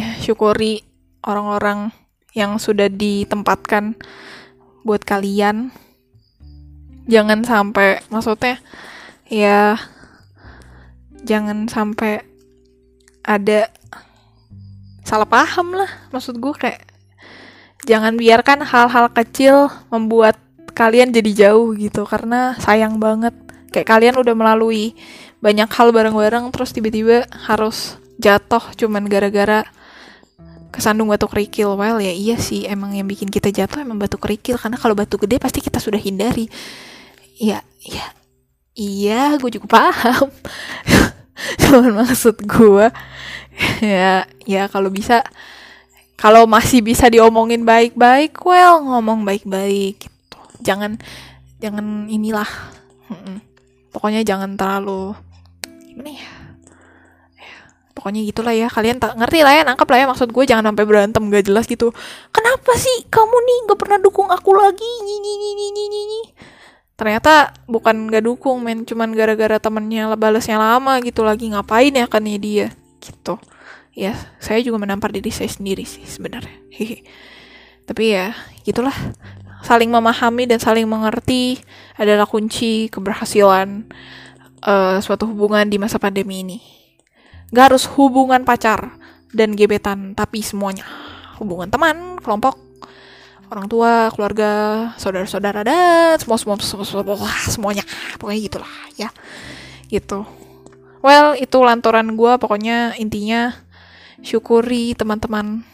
ya 0.00 0.16
syukuri 0.16 0.80
orang-orang 1.20 1.92
yang 2.32 2.56
sudah 2.56 2.88
ditempatkan 2.88 3.98
buat 4.80 5.04
kalian. 5.04 5.68
Jangan 7.10 7.44
sampai 7.44 8.00
maksudnya 8.08 8.62
ya 9.28 9.76
jangan 11.20 11.68
sampai 11.68 12.24
ada 13.26 13.68
salah 15.04 15.28
paham 15.28 15.74
lah 15.76 15.90
maksud 16.14 16.38
gue 16.38 16.54
kayak 16.54 16.86
jangan 17.84 18.16
biarkan 18.16 18.64
hal-hal 18.64 19.10
kecil 19.12 19.68
membuat 19.92 20.38
kalian 20.72 21.12
jadi 21.12 21.50
jauh 21.50 21.76
gitu 21.76 22.08
karena 22.08 22.56
sayang 22.62 22.96
banget. 22.96 23.36
Kayak 23.70 23.90
kalian 23.90 24.16
udah 24.18 24.34
melalui 24.34 24.96
banyak 25.44 25.68
hal 25.70 25.92
bareng-bareng 25.92 26.48
terus 26.52 26.72
tiba-tiba 26.72 27.26
harus 27.48 28.00
jatuh 28.20 28.60
cuman 28.76 29.08
gara-gara 29.08 29.64
kesandung 30.70 31.10
batu 31.10 31.26
kerikil. 31.26 31.74
Well 31.74 31.98
ya 31.98 32.14
iya 32.14 32.38
sih 32.38 32.64
emang 32.64 32.94
yang 32.94 33.06
bikin 33.06 33.28
kita 33.28 33.50
jatuh 33.50 33.82
emang 33.82 33.98
batu 33.98 34.16
kerikil. 34.16 34.56
Karena 34.56 34.78
kalau 34.78 34.94
batu 34.96 35.18
gede 35.18 35.36
pasti 35.42 35.60
kita 35.60 35.82
sudah 35.82 35.98
hindari. 35.98 36.48
Ya 37.36 37.60
ya 37.82 38.06
iya 38.74 39.36
gue 39.36 39.50
juga 39.50 39.66
paham. 39.68 40.30
Cuman 41.60 42.06
maksud 42.06 42.40
gue 42.46 42.86
ya 43.84 44.24
ya 44.48 44.62
kalau 44.72 44.88
bisa 44.88 45.26
kalau 46.16 46.44
masih 46.44 46.84
bisa 46.84 47.08
diomongin 47.08 47.64
baik-baik 47.64 48.36
well 48.44 48.80
ngomong 48.80 49.26
baik-baik 49.26 50.06
gitu. 50.06 50.38
Jangan 50.64 50.96
jangan 51.60 52.08
inilah. 52.08 52.48
Pokoknya 53.90 54.22
jangan 54.22 54.54
terlalu 54.54 55.18
gimana 55.90 56.14
ya 56.14 56.39
pokoknya 58.00 58.24
gitulah 58.24 58.56
ya. 58.56 58.72
Kalian 58.72 58.96
tak 58.96 59.12
ngerti 59.20 59.44
lah 59.44 59.52
ya 59.60 59.62
nangkep 59.68 59.84
lah 59.84 59.98
ya 60.00 60.06
maksud 60.08 60.32
gue. 60.32 60.44
Jangan 60.48 60.72
sampai 60.72 60.84
berantem 60.88 61.20
gak 61.28 61.44
jelas 61.44 61.68
gitu. 61.68 61.92
Kenapa 62.32 62.72
sih 62.80 63.04
kamu 63.12 63.36
nih 63.36 63.58
gak 63.68 63.78
pernah 63.78 63.98
dukung 64.00 64.32
aku 64.32 64.56
lagi? 64.56 64.88
Nyi 65.04 65.16
nyi 65.20 65.34
nyi 65.36 65.50
nyi 65.52 65.68
nyi 65.76 66.02
nyi 66.08 66.22
ternyata 66.96 67.52
bukan 67.68 68.08
gak 68.08 68.24
dukung 68.24 68.64
men. 68.64 68.88
Cuman 68.88 69.12
gara-gara 69.12 69.60
temennya 69.60 70.16
balasnya 70.16 70.56
lama 70.56 70.96
gitu 71.04 71.20
lagi. 71.20 71.52
Ngapain 71.52 71.92
ya 71.92 72.08
kan 72.08 72.24
ya 72.24 72.40
dia? 72.40 72.66
Gitu. 73.04 73.36
Ya 73.92 74.16
saya 74.40 74.64
juga 74.64 74.80
menampar 74.80 75.12
diri 75.12 75.28
saya 75.28 75.52
sendiri 75.52 75.84
sih 75.84 76.08
sebenarnya. 76.08 76.56
Tapi 77.84 78.04
ya 78.08 78.32
gitulah. 78.64 78.96
Saling 79.60 79.92
memahami 79.92 80.48
dan 80.48 80.56
saling 80.56 80.88
mengerti 80.88 81.60
adalah 82.00 82.24
kunci 82.24 82.88
keberhasilan 82.88 83.92
uh, 84.64 84.96
suatu 85.04 85.28
hubungan 85.28 85.68
di 85.68 85.76
masa 85.76 86.00
pandemi 86.00 86.40
ini 86.40 86.79
Gak 87.50 87.74
harus 87.74 87.84
hubungan 87.98 88.46
pacar 88.46 88.94
dan 89.34 89.54
gebetan, 89.58 90.14
tapi 90.14 90.42
semuanya. 90.42 90.86
Hubungan 91.42 91.70
teman, 91.70 92.20
kelompok, 92.22 92.58
orang 93.50 93.66
tua, 93.66 94.08
keluarga, 94.14 94.50
saudara-saudara, 95.00 95.66
dan 95.66 96.16
semua, 96.20 96.38
semua, 96.38 96.56
semua, 96.62 96.86
semua, 96.86 97.30
semuanya. 97.50 97.84
Pokoknya 98.16 98.40
gitulah 98.46 98.72
ya. 98.94 99.10
Gitu. 99.90 100.22
Well, 101.02 101.34
itu 101.34 101.58
lanturan 101.58 102.14
gue. 102.14 102.32
Pokoknya 102.38 102.94
intinya 103.00 103.50
syukuri 104.20 104.92
teman-teman 104.94 105.64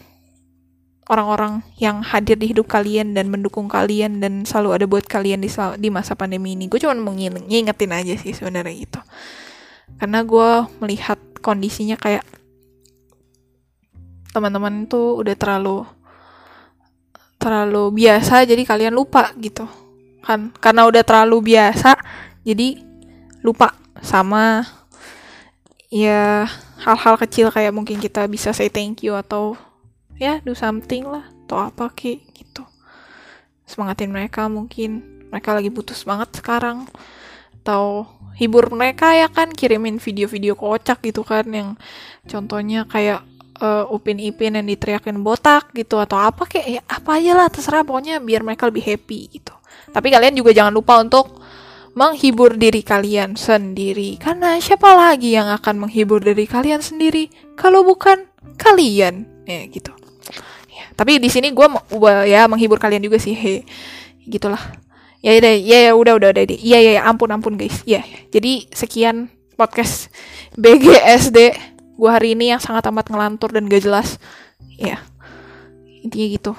orang-orang 1.06 1.62
yang 1.78 2.02
hadir 2.02 2.34
di 2.34 2.50
hidup 2.50 2.66
kalian 2.66 3.14
dan 3.14 3.30
mendukung 3.30 3.70
kalian 3.70 4.18
dan 4.18 4.42
selalu 4.42 4.70
ada 4.74 4.86
buat 4.90 5.06
kalian 5.06 5.38
di 5.38 5.50
di 5.78 5.88
masa 5.90 6.18
pandemi 6.18 6.58
ini 6.58 6.66
gue 6.66 6.82
cuma 6.82 6.98
mengingetin 6.98 7.94
aja 7.94 8.14
sih 8.18 8.34
sebenarnya 8.34 8.74
gitu 8.74 9.00
karena 10.02 10.26
gue 10.26 10.50
melihat 10.82 11.18
kondisinya 11.40 11.96
kayak 11.96 12.24
teman-teman 14.36 14.84
tuh 14.84 15.16
udah 15.16 15.32
terlalu 15.32 15.88
terlalu 17.40 18.04
biasa 18.04 18.44
jadi 18.44 18.62
kalian 18.66 18.92
lupa 18.92 19.32
gitu. 19.40 19.64
Kan 20.20 20.52
karena 20.58 20.84
udah 20.84 21.02
terlalu 21.06 21.54
biasa 21.54 21.96
jadi 22.42 22.82
lupa 23.40 23.72
sama 24.02 24.66
ya 25.88 26.44
hal-hal 26.82 27.16
kecil 27.16 27.48
kayak 27.48 27.72
mungkin 27.72 28.02
kita 28.02 28.26
bisa 28.26 28.50
say 28.52 28.68
thank 28.68 29.00
you 29.06 29.14
atau 29.14 29.56
ya 30.20 30.42
do 30.42 30.52
something 30.52 31.06
lah 31.06 31.24
atau 31.46 31.70
apa 31.70 31.88
ke 31.94 32.20
gitu. 32.34 32.66
Semangatin 33.64 34.10
mereka 34.12 34.50
mungkin. 34.50 35.16
Mereka 35.26 35.58
lagi 35.58 35.74
butuh 35.74 35.94
semangat 35.94 36.38
sekarang 36.38 36.86
atau 37.66 38.06
hibur 38.36 38.68
mereka 38.68 39.16
ya 39.16 39.32
kan 39.32 39.48
kirimin 39.50 39.96
video-video 39.96 40.54
kocak 40.54 41.00
gitu 41.00 41.24
kan 41.24 41.48
yang 41.48 41.68
contohnya 42.28 42.84
kayak 42.84 43.24
uh, 43.60 43.88
upin 43.88 44.20
ipin 44.20 44.60
yang 44.60 44.66
diteriakin 44.68 45.24
botak 45.24 45.72
gitu 45.72 45.96
atau 45.96 46.20
apa 46.20 46.44
kayak 46.44 46.66
ya 46.68 46.82
apa 46.84 47.10
aja 47.16 47.32
lah 47.32 47.48
terserah 47.48 47.82
pokoknya 47.82 48.20
biar 48.20 48.44
mereka 48.44 48.68
lebih 48.68 48.84
happy 48.84 49.40
gitu. 49.40 49.54
Tapi 49.92 50.12
kalian 50.12 50.36
juga 50.36 50.52
jangan 50.52 50.74
lupa 50.76 51.00
untuk 51.00 51.40
menghibur 51.96 52.60
diri 52.60 52.84
kalian 52.84 53.40
sendiri. 53.40 54.20
Karena 54.20 54.60
siapa 54.60 54.92
lagi 54.92 55.32
yang 55.32 55.48
akan 55.48 55.88
menghibur 55.88 56.20
diri 56.20 56.44
kalian 56.44 56.84
sendiri 56.84 57.32
kalau 57.56 57.80
bukan 57.88 58.28
kalian? 58.60 59.24
Ya 59.48 59.64
gitu. 59.64 59.96
Tapi 60.96 61.20
di 61.20 61.28
sini 61.32 61.52
gue 61.52 61.68
ya 62.28 62.44
menghibur 62.48 62.76
kalian 62.76 63.04
juga 63.04 63.16
sih 63.16 63.32
he. 63.32 63.64
Gitulah 64.28 64.60
ya 65.26 65.42
udah 65.42 65.54
ya 65.58 65.78
ya 65.90 65.92
udah 65.98 66.14
udah 66.22 66.30
udah 66.30 66.44
iya 66.54 66.78
ya, 66.78 66.92
ya 66.94 67.02
ampun 67.02 67.34
ampun 67.34 67.58
guys. 67.58 67.82
Ya 67.82 68.06
jadi 68.30 68.70
sekian 68.70 69.26
podcast 69.58 70.06
BGSD 70.54 71.38
gue 71.98 72.10
hari 72.12 72.38
ini 72.38 72.54
yang 72.54 72.62
sangat 72.62 72.86
amat 72.94 73.10
ngelantur 73.10 73.50
dan 73.50 73.66
gak 73.66 73.82
jelas. 73.82 74.22
Ya 74.78 75.02
intinya 76.06 76.26
gitu. 76.30 76.52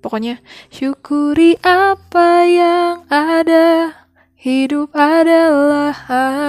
Pokoknya 0.00 0.40
syukuri 0.72 1.60
apa 1.60 2.48
yang 2.48 3.04
ada. 3.12 4.00
Hidup 4.40 4.92
adalah 4.92 5.96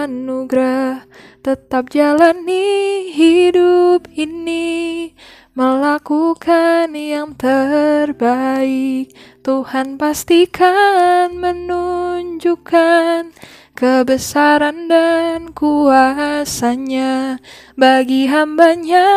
anugerah. 0.03 1.07
Tetap 1.39 1.87
jalani 1.95 3.07
hidup 3.15 4.11
ini 4.11 5.14
melakukan 5.55 6.91
yang 6.91 7.31
terbaik. 7.39 9.15
Tuhan 9.39 9.95
pastikan 9.95 11.39
menunjukkan 11.39 13.31
kebesaran 13.71 14.91
dan 14.91 15.55
kuasanya 15.55 17.39
bagi 17.79 18.27
hambanya 18.27 19.07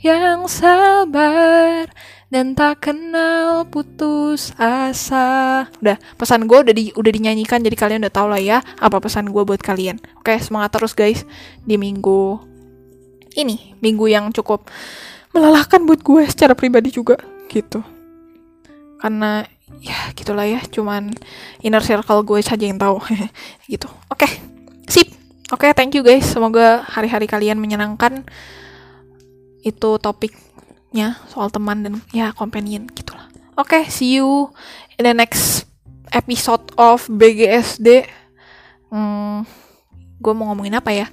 yang 0.00 0.48
sabar 0.48 1.92
dan 2.32 2.56
tak 2.56 2.88
kenal 2.88 3.68
putus 3.68 4.56
asa. 4.56 5.68
Udah, 5.84 6.00
pesan 6.16 6.48
gue 6.48 6.56
udah 6.56 6.72
di 6.72 6.88
udah 6.96 7.12
dinyanyikan 7.12 7.60
jadi 7.60 7.76
kalian 7.76 8.00
udah 8.08 8.14
tau 8.16 8.32
lah 8.32 8.40
ya 8.40 8.64
apa 8.80 8.96
pesan 8.96 9.28
gue 9.28 9.44
buat 9.44 9.60
kalian. 9.60 10.00
Oke, 10.24 10.40
semangat 10.40 10.72
terus 10.80 10.96
guys 10.96 11.28
di 11.68 11.76
minggu 11.76 12.48
ini, 13.36 13.76
minggu 13.78 14.08
yang 14.08 14.32
cukup 14.32 14.66
melelahkan 15.30 15.86
buat 15.86 16.00
gue 16.02 16.22
secara 16.26 16.52
pribadi 16.54 16.94
juga 16.94 17.18
gitu. 17.50 17.82
Karena 19.00 19.46
ya 19.80 20.12
gitulah 20.12 20.44
ya 20.44 20.60
cuman 20.68 21.14
inner 21.64 21.80
circle 21.80 22.26
gue 22.26 22.40
saja 22.42 22.64
yang 22.66 22.78
tahu 22.78 23.00
gitu. 23.72 23.88
Oke 24.12 24.26
okay, 24.26 24.32
sip. 24.90 25.08
Oke 25.50 25.66
okay, 25.66 25.70
thank 25.74 25.94
you 25.94 26.02
guys. 26.04 26.26
Semoga 26.26 26.84
hari-hari 26.86 27.26
kalian 27.26 27.58
menyenangkan 27.58 28.22
itu 29.60 29.90
topiknya 30.00 31.20
soal 31.28 31.52
teman 31.52 31.82
dan 31.84 31.94
ya 32.14 32.30
companion 32.34 32.86
gitulah. 32.92 33.26
Oke 33.58 33.80
okay, 33.80 33.82
see 33.90 34.20
you 34.20 34.50
in 34.98 35.04
the 35.04 35.14
next 35.16 35.70
episode 36.10 36.62
of 36.74 37.06
BGSD 37.06 38.06
hmm, 38.90 39.46
gue 40.20 40.32
mau 40.34 40.52
ngomongin 40.52 40.76
apa 40.76 40.90
ya 40.92 41.06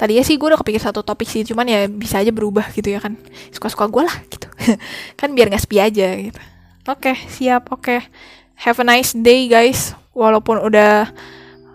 tadinya 0.00 0.24
sih 0.24 0.40
gue 0.40 0.48
udah 0.48 0.56
kepikir 0.56 0.80
satu 0.80 1.04
topik 1.04 1.28
sih 1.28 1.44
cuman 1.44 1.68
ya 1.68 1.84
bisa 1.84 2.24
aja 2.24 2.32
berubah 2.32 2.72
gitu 2.72 2.88
ya 2.88 3.04
kan. 3.04 3.20
Suka-suka 3.52 3.84
gue 3.84 4.08
lah 4.08 4.16
gitu. 4.32 4.48
Kan 5.20 5.36
biar 5.36 5.52
nggak 5.52 5.60
sepi 5.60 5.76
aja 5.76 6.16
gitu. 6.16 6.40
Oke 6.88 7.12
okay, 7.12 7.16
siap. 7.28 7.68
Oke. 7.68 8.00
Okay. 8.00 8.00
have 8.64 8.80
a 8.80 8.84
nice 8.88 9.12
day 9.12 9.44
guys. 9.44 9.92
Walaupun 10.16 10.64
udah 10.64 11.12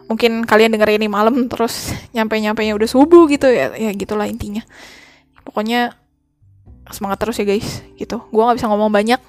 mungkin 0.10 0.42
kalian 0.50 0.74
denger 0.74 0.98
ini 0.98 1.06
malam 1.06 1.46
terus 1.46 1.94
nyampe 2.18 2.38
nyampe 2.42 2.66
nya 2.66 2.74
udah 2.74 2.90
subuh 2.90 3.30
gitu 3.30 3.46
ya. 3.46 3.78
Ya 3.78 3.94
gitulah 3.94 4.26
intinya. 4.26 4.66
Pokoknya 5.46 5.94
semangat 6.90 7.22
terus 7.22 7.38
ya 7.38 7.46
guys. 7.46 7.86
Gitu. 7.94 8.18
Gue 8.18 8.42
nggak 8.42 8.58
bisa 8.58 8.70
ngomong 8.74 8.90
banyak 8.90 9.22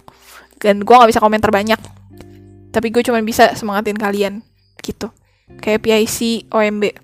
dan 0.57 0.81
gue 0.81 0.95
nggak 0.97 1.13
bisa 1.13 1.21
komentar 1.21 1.53
banyak 1.53 1.77
tapi 2.73 2.93
gue 2.93 3.05
cuma 3.05 3.21
bisa 3.21 3.53
semangatin 3.53 4.01
kalian. 4.01 4.41
Gitu. 4.81 5.13
Kayak 5.61 5.85
PIC 5.85 6.49
OMB 6.49 6.97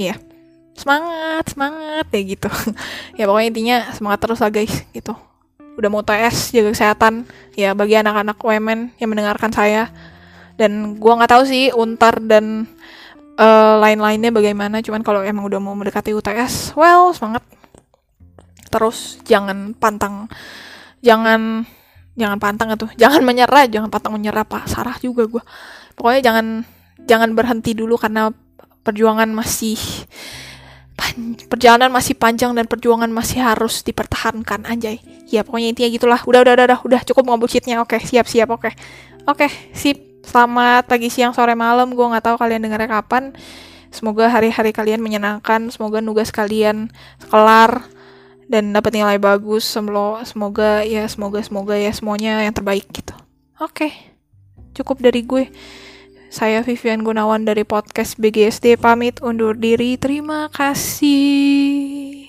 iya. 0.00 0.16
yeah 0.16 0.33
semangat 0.74 1.44
semangat 1.54 2.06
ya 2.10 2.20
gitu. 2.22 2.48
Ya 3.18 3.30
pokoknya 3.30 3.48
intinya 3.48 3.76
semangat 3.94 4.18
terus 4.26 4.42
lah 4.42 4.50
guys 4.50 4.74
gitu. 4.90 5.14
Udah 5.78 5.88
mau 5.90 6.02
tes 6.02 6.50
jaga 6.50 6.74
kesehatan. 6.74 7.26
Ya 7.54 7.72
bagi 7.72 7.94
anak-anak 7.98 8.38
UMN 8.42 8.94
yang 8.98 9.08
mendengarkan 9.10 9.50
saya. 9.54 9.90
Dan 10.54 10.98
gua 10.98 11.18
nggak 11.18 11.30
tahu 11.34 11.42
sih 11.46 11.70
untar 11.74 12.18
dan 12.22 12.66
uh, 13.38 13.78
lain-lainnya 13.78 14.34
bagaimana. 14.34 14.82
Cuman 14.82 15.02
kalau 15.06 15.22
emang 15.22 15.46
udah 15.46 15.58
mau 15.62 15.74
mendekati 15.78 16.10
UTS 16.14 16.74
well 16.74 17.14
semangat. 17.14 17.42
Terus 18.70 19.22
jangan 19.22 19.74
pantang 19.78 20.26
jangan 20.98 21.62
jangan 22.14 22.38
pantang 22.38 22.74
tuh 22.78 22.90
jangan 22.94 23.22
menyerah 23.22 23.70
jangan 23.70 23.90
pantang 23.90 24.18
menyerah 24.18 24.42
pak. 24.42 24.66
Sarah 24.66 24.98
juga 24.98 25.26
gue 25.30 25.42
pokoknya 25.94 26.20
jangan 26.22 26.46
jangan 27.06 27.30
berhenti 27.34 27.74
dulu 27.74 27.94
karena 27.98 28.30
perjuangan 28.82 29.30
masih 29.30 29.78
perjalanan 31.50 31.90
masih 31.90 32.14
panjang 32.14 32.54
dan 32.54 32.66
perjuangan 32.66 33.10
masih 33.10 33.42
harus 33.42 33.82
dipertahankan 33.82 34.66
anjay. 34.66 35.02
Ya 35.30 35.42
pokoknya 35.42 35.74
intinya 35.74 35.90
gitulah. 35.90 36.20
Udah 36.26 36.42
udah 36.46 36.54
udah 36.54 36.80
udah, 36.86 37.00
cukup 37.02 37.34
ngebucitnya 37.34 37.82
oke 37.82 37.98
siap 38.02 38.26
siap 38.30 38.50
oke. 38.50 38.70
Oke 39.26 39.50
sip. 39.74 40.14
Selamat 40.24 40.88
pagi 40.88 41.12
siang 41.12 41.36
sore 41.36 41.52
malam. 41.52 41.92
Gue 41.92 42.06
nggak 42.08 42.24
tahu 42.24 42.36
kalian 42.40 42.64
dengarnya 42.64 42.88
kapan. 42.88 43.36
Semoga 43.92 44.32
hari-hari 44.32 44.72
kalian 44.72 45.04
menyenangkan. 45.04 45.68
Semoga 45.68 46.00
nugas 46.00 46.32
kalian 46.32 46.88
kelar 47.28 47.84
dan 48.48 48.72
dapat 48.72 48.96
nilai 48.96 49.20
bagus. 49.20 49.68
Semoga 49.68 50.24
semoga 50.24 50.80
ya 50.80 51.04
semoga 51.04 51.44
semoga 51.44 51.76
ya 51.76 51.92
semuanya 51.92 52.40
yang 52.40 52.56
terbaik 52.56 52.88
gitu. 52.88 53.12
Oke 53.60 54.14
cukup 54.74 55.00
dari 55.00 55.22
gue 55.22 55.48
saya 56.34 56.66
Vivian 56.66 57.06
Gunawan 57.06 57.46
dari 57.46 57.62
podcast 57.62 58.18
BGSD 58.18 58.74
pamit 58.74 59.22
undur 59.22 59.54
diri. 59.54 59.94
Terima 59.94 60.50
kasih. 60.50 62.26